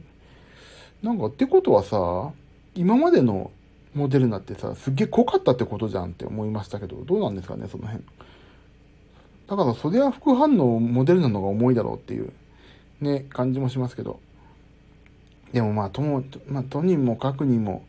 [1.02, 2.32] なんかってことはさ、
[2.74, 3.50] 今までの
[3.94, 8.04] モデルナってさ、すっげえ濃かったってことじゃんって思いましたけど、どうなんですかね、その辺。
[9.48, 12.32] だからそれは副反応モデルナの方が重いだろうっていう、
[13.00, 14.20] ね、感じもしますけど。
[15.52, 17.84] でもまあ、とも、まあ、とにもかくにも、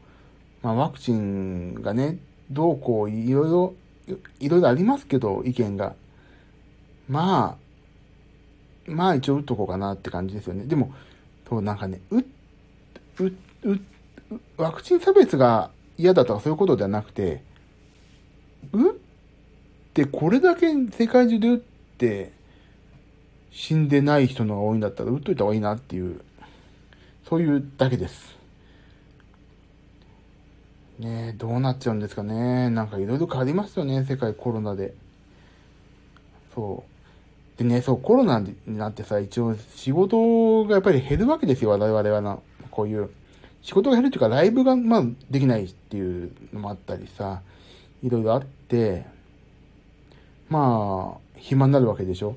[0.61, 2.17] まあ、ワクチンがね、
[2.51, 3.73] どうこう、いろいろ、
[4.39, 5.95] いろいろありますけど、意見が。
[7.07, 7.57] ま
[8.87, 10.65] あ、まあ一応打っとこうかなって感じですよね。
[10.65, 10.93] でも、
[11.47, 12.23] そう、なんかね、う、う、
[13.63, 13.79] う、
[14.57, 17.43] ワクチン差別が嫌だとかそういうことではなくて、
[18.71, 18.93] 打っ
[19.93, 21.57] てこれだけ世界中で打っ
[21.97, 22.31] て
[23.51, 26.21] 死んでない人のが多いんだったら打っといた方がいいなっていう、
[27.27, 28.35] そういうだけです。
[30.99, 32.69] ねえ、どうなっちゃうんですかね。
[32.69, 34.93] なんかいろいろ変わりましたよね、世界コロナで。
[36.53, 37.57] そう。
[37.57, 42.39] でね、そう、コロナになってさ、一応仕事がやっぱり減るわけですよ、我々はな。
[42.69, 43.09] こういう。
[43.61, 47.41] 仕事が減るっていうか、ライブが、まあ、できないっていうのもあったりさ、
[48.03, 49.05] いろいろあって、
[50.49, 52.35] まあ、暇になるわけでしょ。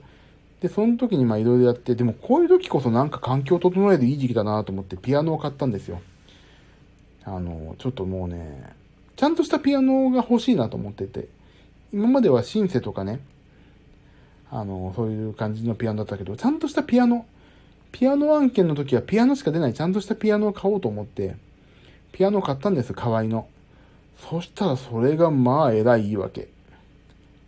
[0.61, 6.01] で、その時にまあいろいろやって、でもこういう時こそなんか環境を整えるいい時期だなと思ってピアノを買ったんですよ。
[7.27, 8.72] あの、ちょっともうね、
[9.16, 11.29] ちゃんとしたピアノが欲しいなと思ってて、
[11.93, 13.20] 今まではシンセとかね、
[14.51, 17.27] あの、そういう感じのピアノだったけど、ちゃんとしたピアノ、
[17.91, 21.35] ピアノ案件の時はピアノしか出ないちゃんとしたピアノを買おうと思って、
[22.12, 23.49] ピアノ買ったんです、河合の。
[24.31, 26.49] そしたらそれがまあ偉いいいわけ。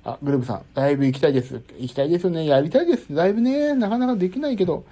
[0.05, 1.63] あ、グループさん、ライブ行きたいです。
[1.79, 2.47] 行きたいですよね。
[2.47, 3.15] やりたいです。
[3.15, 4.85] ライブね、なかなかできないけど、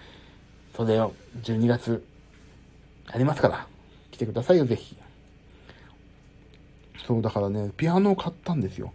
[0.76, 1.12] それを
[1.43, 2.05] 12月、
[3.11, 3.76] やりますから。
[4.17, 4.97] 来てくださいよ、ぜひ。
[7.07, 8.95] そう、だからね、ピアノを買ったんですよ。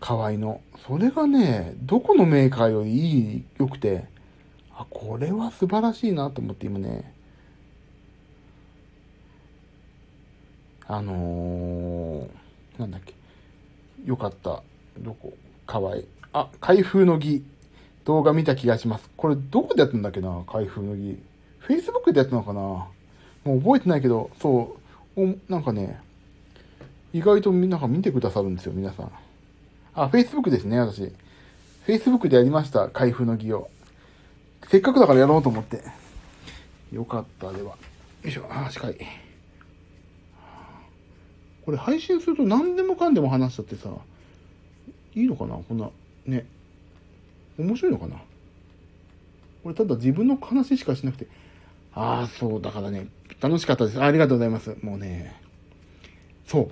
[0.00, 0.62] 河合の。
[0.86, 4.06] それがね、どこのメーカーよりいい、良くて、
[4.74, 7.12] あ、これは素晴らしいなと思って今ね、
[10.86, 13.14] あのー、なんだっけ、
[14.06, 14.62] よかった。
[14.98, 15.34] どこ？
[15.66, 15.98] 河合。
[16.32, 17.44] あ、開封の儀。
[18.06, 19.10] 動画見た気がします。
[19.18, 21.18] これどこでやったんだっけな開封の儀。
[21.68, 22.88] Facebook でやったのかな
[23.44, 24.76] もう覚えてないけど、そ
[25.16, 25.98] う、おなんかね、
[27.12, 29.12] 意外とみんなが見てくださるんですよ、皆さん。
[29.94, 31.12] あ、Facebook ですね、私。
[31.86, 33.70] Facebook でやりました、開封の儀を。
[34.68, 35.82] せっかくだからやろうと思って。
[36.92, 37.70] よかった、では。
[37.70, 37.76] よ
[38.24, 38.96] いしょ、あ、近い。
[41.64, 43.90] これ配信すると何でもかんでも話しちゃってさ、
[45.14, 45.56] いいのかな？
[45.56, 45.90] こんな、
[46.26, 46.46] ね。
[47.58, 48.16] 面白いのかな？
[49.62, 51.26] これただ自分の話しかしなくて、
[51.94, 53.08] ああ、そう、だからね、
[53.40, 54.02] 楽しかったです。
[54.02, 54.76] ありがとうございます。
[54.82, 55.40] もうね、
[56.46, 56.70] そう。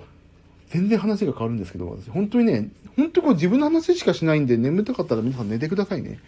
[0.69, 6.19] 全然話が変わるんですけど、私、本当にね、本当にこう自分の話しかしないんで、眠たかったら皆さん寝てくださいね。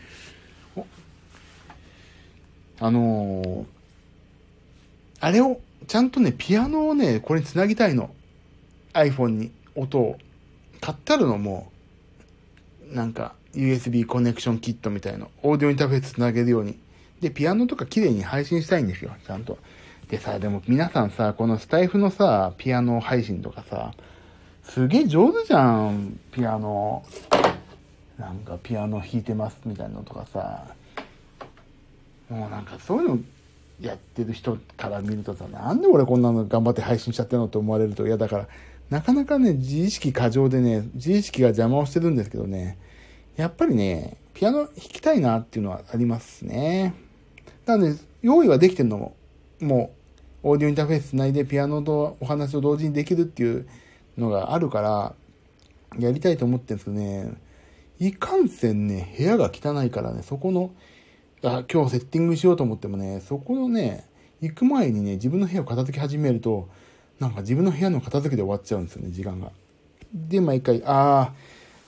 [2.79, 3.65] あのー、
[5.19, 8.09] あれを、ちゃんとね、ピアノをね、これに繋ぎたいの。
[8.93, 10.17] iPhone に音を。
[10.79, 11.71] 買ってあるのも、
[12.91, 15.29] なんか、USB コネクションキットみたいの。
[15.43, 16.79] オーディオインターフェース繋げるように。
[17.21, 19.57] で、ピアノとか綺麗に配信したいんですよ、ちゃんと。
[20.09, 23.93] でさ、でも皆さんさ、このスタイフのさ、ピアノ配信とかさ、
[24.63, 27.03] すげえ上手じゃん、ピアノ。
[28.17, 30.65] なんかピアノ弾いてますみたいなのとかさ。
[32.29, 33.19] もうなんかそういうの
[33.81, 38.47] やってる人から見るとさ、なんで俺こんなの頑張って配信しちゃってんのって思われると嫌だから、
[38.89, 42.77] なかなかね、自意識過剰でね、自意識が邪魔をしてるんですけどね、
[43.35, 46.93] やっぱりね、ピアノ弾きたいなっていうのはありますね。
[47.71, 49.15] なので、用意はできてるのも、
[49.59, 49.93] も
[50.43, 53.67] う、オーディオインターフェースつないでピアノとお話を同時にできるっていう
[54.17, 55.15] のがあるから、
[55.99, 57.33] やりたいと思ってるんですけどね、
[57.99, 60.71] いかんせんね、部屋が汚いからね、そこの、
[61.43, 64.05] あ、今日セッティングしようと思ってもね、そこのね、
[64.41, 66.67] 行く前にね、自分の部屋を片付け始めると、
[67.19, 69.51] なんか自分の部屋の片付けで終わっちゃうんですよね、時間が。
[70.13, 71.33] で、毎回、ああ、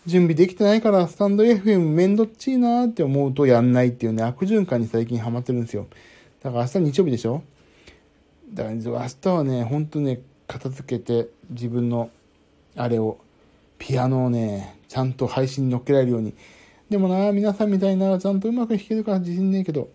[0.05, 5.87] 準備できてないからスタンド FM めんどっちいなーって思うとやんないっていうね、悪循環に最近ハマってるんですよ。
[6.41, 7.41] だから明日日曜日でしょ？
[8.53, 12.09] だから明日はね、ほんとね、片付けて自分の
[12.75, 13.17] あれを、
[13.79, 16.33] ピアノをね、ちゃんと配信に乗っけられるように。
[16.89, 19.89] でもな、皆さんみたいな、ちゃんとうまく弾けるから自信ねえけど、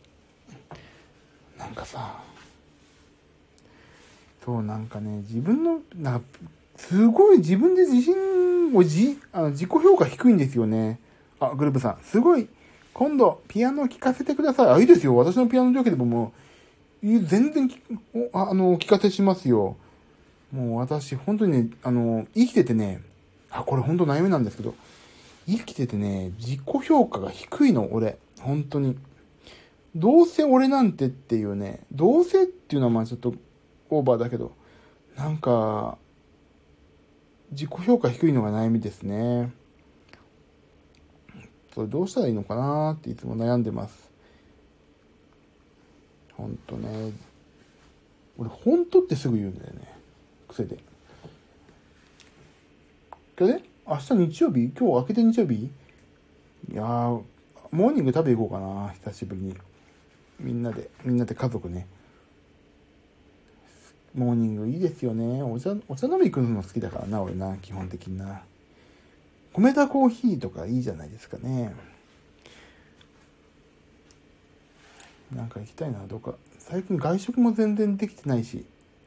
[1.59, 2.21] なんかさ、
[4.45, 6.27] そうなんかね、自分の、なんか、
[6.79, 10.99] すごい自分で自信をじ、あの自己評価低いんですよね。
[11.41, 11.99] あ、グループさん。
[12.03, 12.49] すごい。
[12.95, 14.67] 今度、ピアノを聴かせてください。
[14.71, 15.15] あ、いいですよ。
[15.17, 16.33] 私のピアノだけでもも
[17.03, 17.69] う、全然
[18.33, 19.77] あの、お聞かせしますよ。
[20.53, 23.03] もう私、本当にね、あの、生きててね、
[23.51, 24.75] あ、これ本当悩みなんですけど、
[25.47, 28.19] 生きててね、自己評価が低いの、俺。
[28.41, 28.97] 本当に。
[29.95, 33.35] どうせ俺なんてっていうね、どうせっていうのはまあちょっと
[33.91, 34.53] オーバーだけど、
[35.17, 35.99] なんか、
[37.51, 39.51] 自己評価低いのが悩みですね。
[41.75, 44.11] それどうしたらいいのかなっていつも悩んでます。
[46.35, 47.13] ほんとね。
[48.37, 49.93] 俺、ほんとってすぐ言うんだよね。
[50.49, 50.77] 癖で。
[53.37, 54.65] けどね、明日日曜日？
[54.67, 55.55] 今日明けて日曜日？
[56.71, 57.23] いやー、
[57.71, 58.93] モーニング食べ行こうかな。
[59.05, 59.57] 久しぶりに。
[60.39, 61.87] みんなで、みんなで家族ね。
[64.15, 65.43] モーニングいいですよね。
[65.43, 68.43] お茶、お茶飲み行くの好きだからな、俺な、基本的にな。
[69.53, 71.75] 米田コーヒーとかいいじゃないですかね。
[75.35, 76.35] なんか行きたいな、どうか。
[76.59, 78.65] 最近外食も全然できてないし、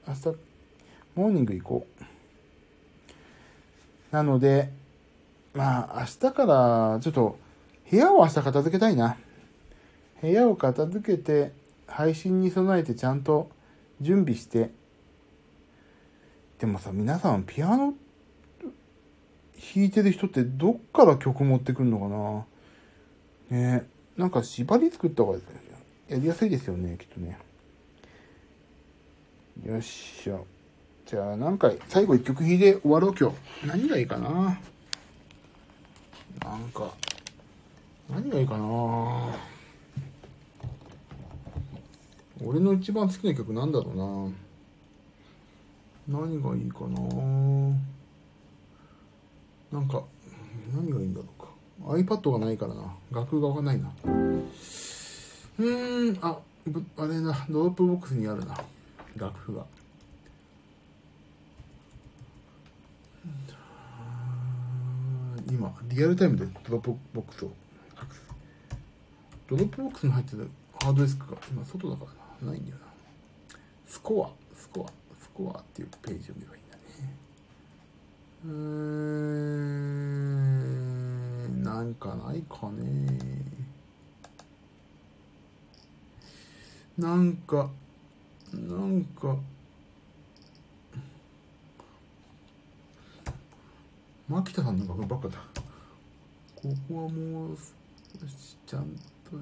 [0.07, 0.25] 明日、
[1.15, 2.03] モーニング行こう。
[4.11, 4.71] なので、
[5.53, 7.37] まあ、明日から、ちょっと、
[7.89, 9.17] 部屋を明日片付けたいな。
[10.21, 11.51] 部屋を片付けて、
[11.87, 13.49] 配信に備えてちゃんと
[13.99, 14.71] 準備して、
[16.61, 17.95] でもさ、皆さんピアノ
[19.73, 22.45] 弾いてる人ってどっから曲持ってくるの
[23.49, 23.57] かな？
[23.57, 25.39] ねなんか縛り作った方が
[26.07, 27.39] やりやすいですよね、きっとね。
[29.65, 30.37] よっしゃ。
[31.07, 33.37] じゃあ、なんか、最後一曲弾いて終わろう、今日。
[33.65, 34.29] 何がいいかな？
[34.29, 34.59] な
[36.57, 36.93] んか、
[38.07, 39.35] 何がいいかな？
[42.45, 43.97] 俺の一番好きな曲なんだろう
[44.29, 44.35] な
[46.07, 46.99] 何がいいかな？
[49.71, 50.03] なんか
[50.75, 51.47] 何がいいんだろうか。
[51.97, 52.93] iPad がないからな。
[53.11, 53.91] 楽譜がないな。
[55.59, 56.37] うーんあ
[56.97, 58.57] あれな Dropbox にあるな。
[59.15, 59.65] 楽譜が。
[65.49, 67.51] 今リアルタイムで Dropbox を
[69.49, 70.49] Dropbox に入ってる
[70.81, 72.05] ハードディスクが今外だか
[72.41, 72.51] らな。
[72.53, 72.83] ないんだよな。
[73.85, 75.00] スコアスコア。
[75.33, 76.81] コアっていうページを見ればいいんだね。
[78.45, 78.51] うー
[81.49, 83.41] ん、なんかないかね。
[86.97, 87.69] なんか、
[88.53, 89.37] なんか、
[94.27, 95.37] 牧田さんの楽ばっかだ。
[96.55, 97.57] ここはもう、
[98.65, 98.85] ちゃん
[99.29, 99.37] と、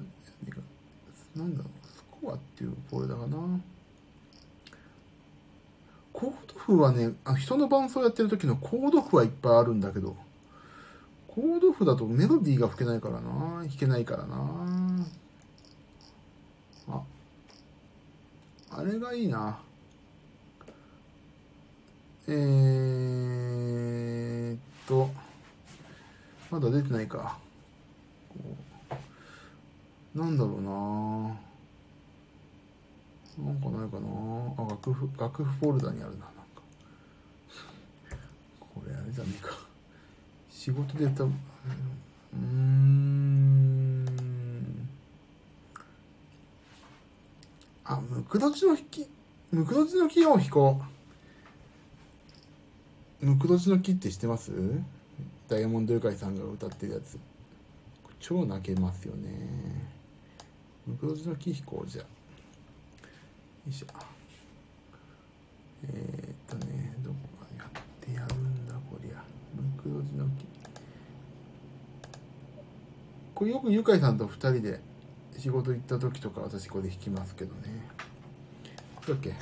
[1.36, 3.60] なんだろう、スコアっていうフォルダかな。
[6.20, 10.14] コード譜はね、あ人の伴奏やってる時のコード譜はいっぱいあるんだけど、
[11.26, 14.36] コード譜だとメロディーが吹けないからな、弾けないからな。
[16.90, 17.00] あ、
[18.72, 19.58] あれがいいな。
[22.28, 25.08] えーっと、
[26.50, 27.38] まだ出てないか。
[30.14, 31.49] なんだろうな
[33.44, 34.06] なんかないかな
[34.58, 36.62] あ、楽譜、楽譜フォルダにあるな、なんか。
[38.60, 39.56] これあれじゃねえか。
[40.50, 41.28] 仕事でやった、う
[42.36, 44.06] ん。
[47.84, 49.08] あ、ムクドチの弾き、
[49.50, 50.82] ムクドチの木を弾こ
[53.22, 53.26] う。
[53.26, 54.52] ムクドチの木って知ってます？
[55.48, 57.18] ダイヤモンドユカイさんが歌ってるやつ。
[58.20, 59.90] 超泣けますよね。
[60.86, 62.04] ムクドチの木弾こうじゃ。
[63.70, 63.86] いしょ。
[65.84, 69.22] えー、っとねどこがやってやるんだこりゃ。
[69.54, 70.46] ムクロジの木。
[73.34, 74.80] これよくゆかいさんと2人で
[75.38, 77.88] 仕事行った時とか私これ弾きますけどね。
[79.08, 79.34] だっけ。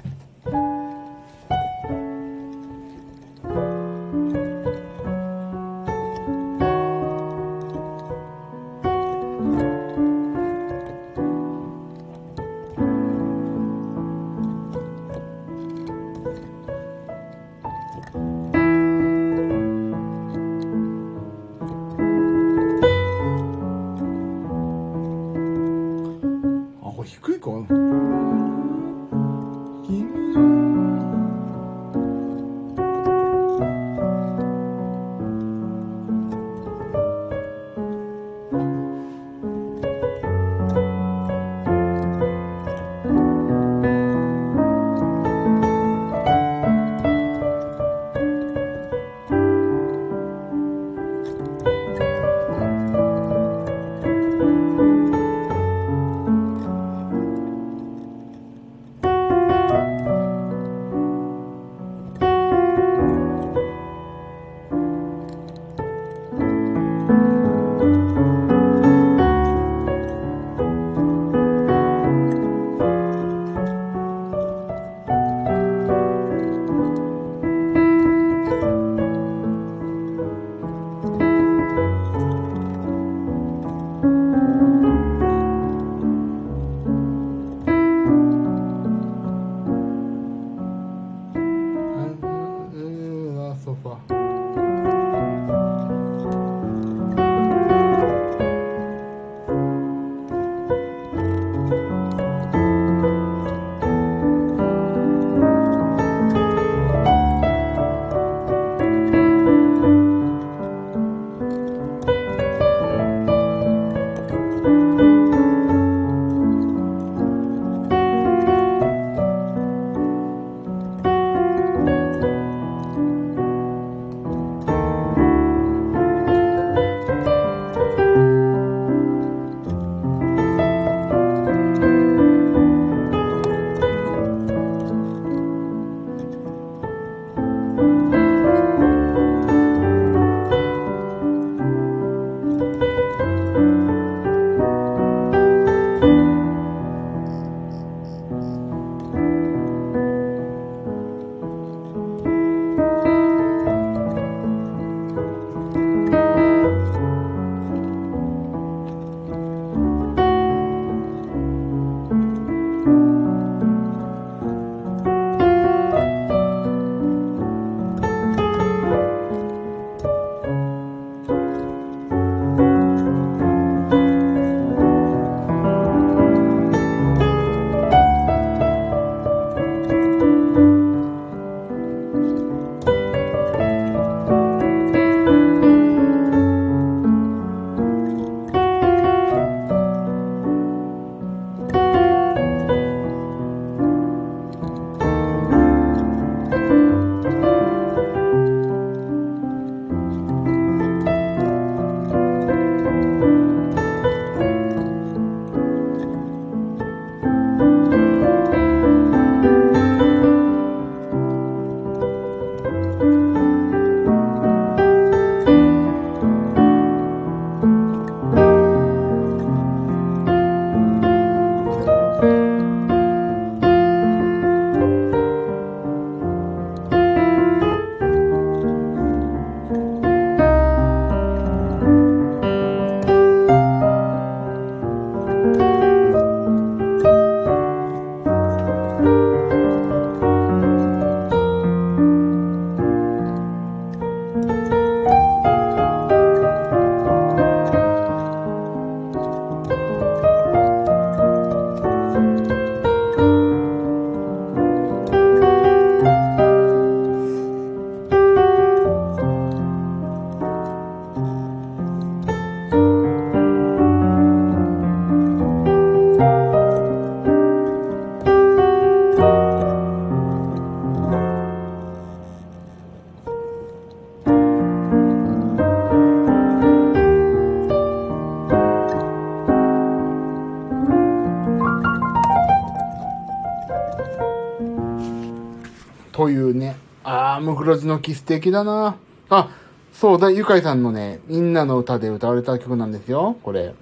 [287.88, 288.96] の木素敵だな。
[289.30, 289.50] あ、
[289.92, 293.74] そうだ、ゆかいさんのね、みんなの歌で歌われた曲なんですよ、これ。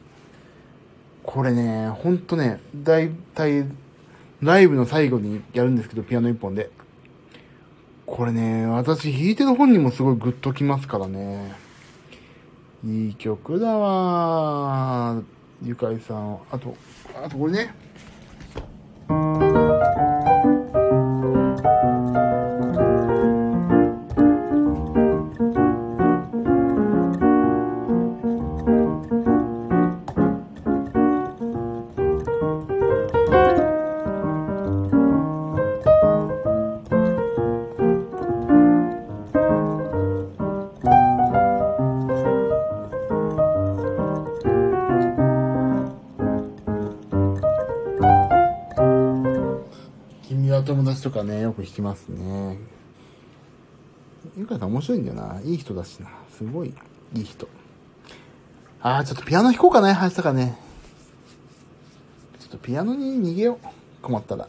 [1.23, 3.67] これね、ほんとね、だいたい、
[4.41, 6.71] ライブの最後にやるんですけど、ピアノ一本で。
[8.07, 11.55] これね、私弾いてる本にもすごいグッときますからね。
[12.85, 15.21] いい曲だわ
[15.63, 16.39] ゆかいさん。
[16.53, 16.75] あと、
[17.23, 17.75] あとこれね。
[51.77, 52.59] きますね。
[54.37, 55.41] ゆかさん面白いんだよな。
[55.43, 56.09] いい人だしな。
[56.37, 56.75] すごい
[57.15, 57.49] いい人。
[58.81, 60.59] あー、ちょっとピアノ弾こうかね、明日かね。
[62.41, 63.67] ちょっとピアノに逃げよう。
[64.03, 64.49] 困ったら。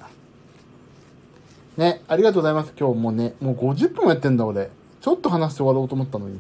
[1.75, 2.73] ね、ありがとうございます。
[2.80, 4.69] 今日もうね、もう50分もやってんだ俺。
[5.01, 6.39] ちょっと話して終わろうと思ったのに。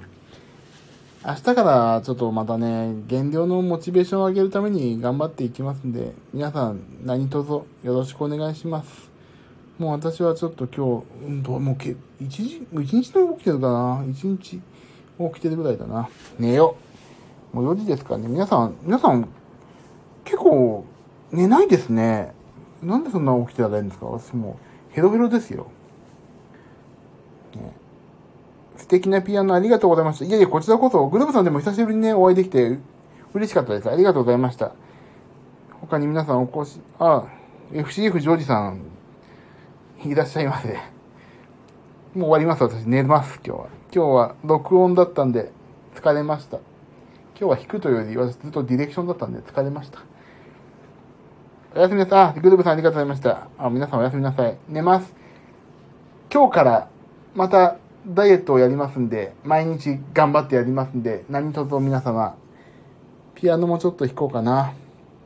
[1.25, 9.16] 明日からちょっとまたね、減量のモチベーションを上げるために頑張っていきますんで、皆さん何卒よろしくお願いします。
[9.77, 14.05] もう私はちょっと今日、うんどうもうけ、一時、一日の起きてるかな？
[14.09, 14.61] 一日起
[15.35, 16.09] きてるぐらいだな。
[16.39, 16.75] 寝よ
[17.53, 17.55] う。
[17.57, 18.27] もう4時ですかね。
[18.27, 19.27] 皆さん、皆さん、
[20.23, 20.83] 結構、
[21.31, 22.33] 寝ないですね。
[22.81, 24.07] なんでそんな起きてられるんですか？
[24.07, 24.57] 私も
[24.91, 25.67] う、ヘロヘロですよ。
[27.55, 27.73] ね
[28.77, 30.25] 素敵なピアノありがとうございました。
[30.25, 32.79] いやいや、こちらこそ、グループさんでも久しぶりにね、お会いできて、
[33.33, 33.89] 嬉しかったです。
[33.91, 34.71] ありがとうございました。
[35.81, 37.25] 他に皆さんお越し、あ、
[37.71, 38.81] FCF ジョージさん、
[40.05, 40.69] いらっしゃいませ。
[40.69, 40.79] もう
[42.19, 42.83] 終わります、私。
[42.83, 43.67] 寝ます、今日は。
[43.91, 45.51] 今日は録音だったんで、
[45.95, 46.57] 疲れました。
[47.39, 49.99] 今日は弾くというより、私ずっとディレクションだったんで疲れました。
[51.75, 52.19] おやすみなさい。
[52.19, 53.47] あ、グループさんありがとうございました。
[53.57, 54.57] あ、皆さんおやすみなさい。
[54.69, 55.13] 寝ます。
[56.31, 56.89] 今日から、
[57.35, 57.77] また、
[58.07, 62.35] ダイエットをやりますんで、毎日頑張ってやりますんで、何卒皆様、
[63.33, 64.73] ピアノもちょっと弾こうかな。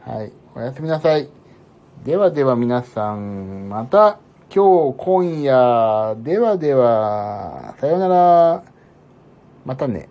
[0.06, 0.32] はい。
[0.56, 1.30] おやすみなさい。
[2.06, 4.18] ではでは皆さん、また
[4.54, 8.64] 今日、今夜、ではでは、さようなら。
[9.64, 10.10] またね。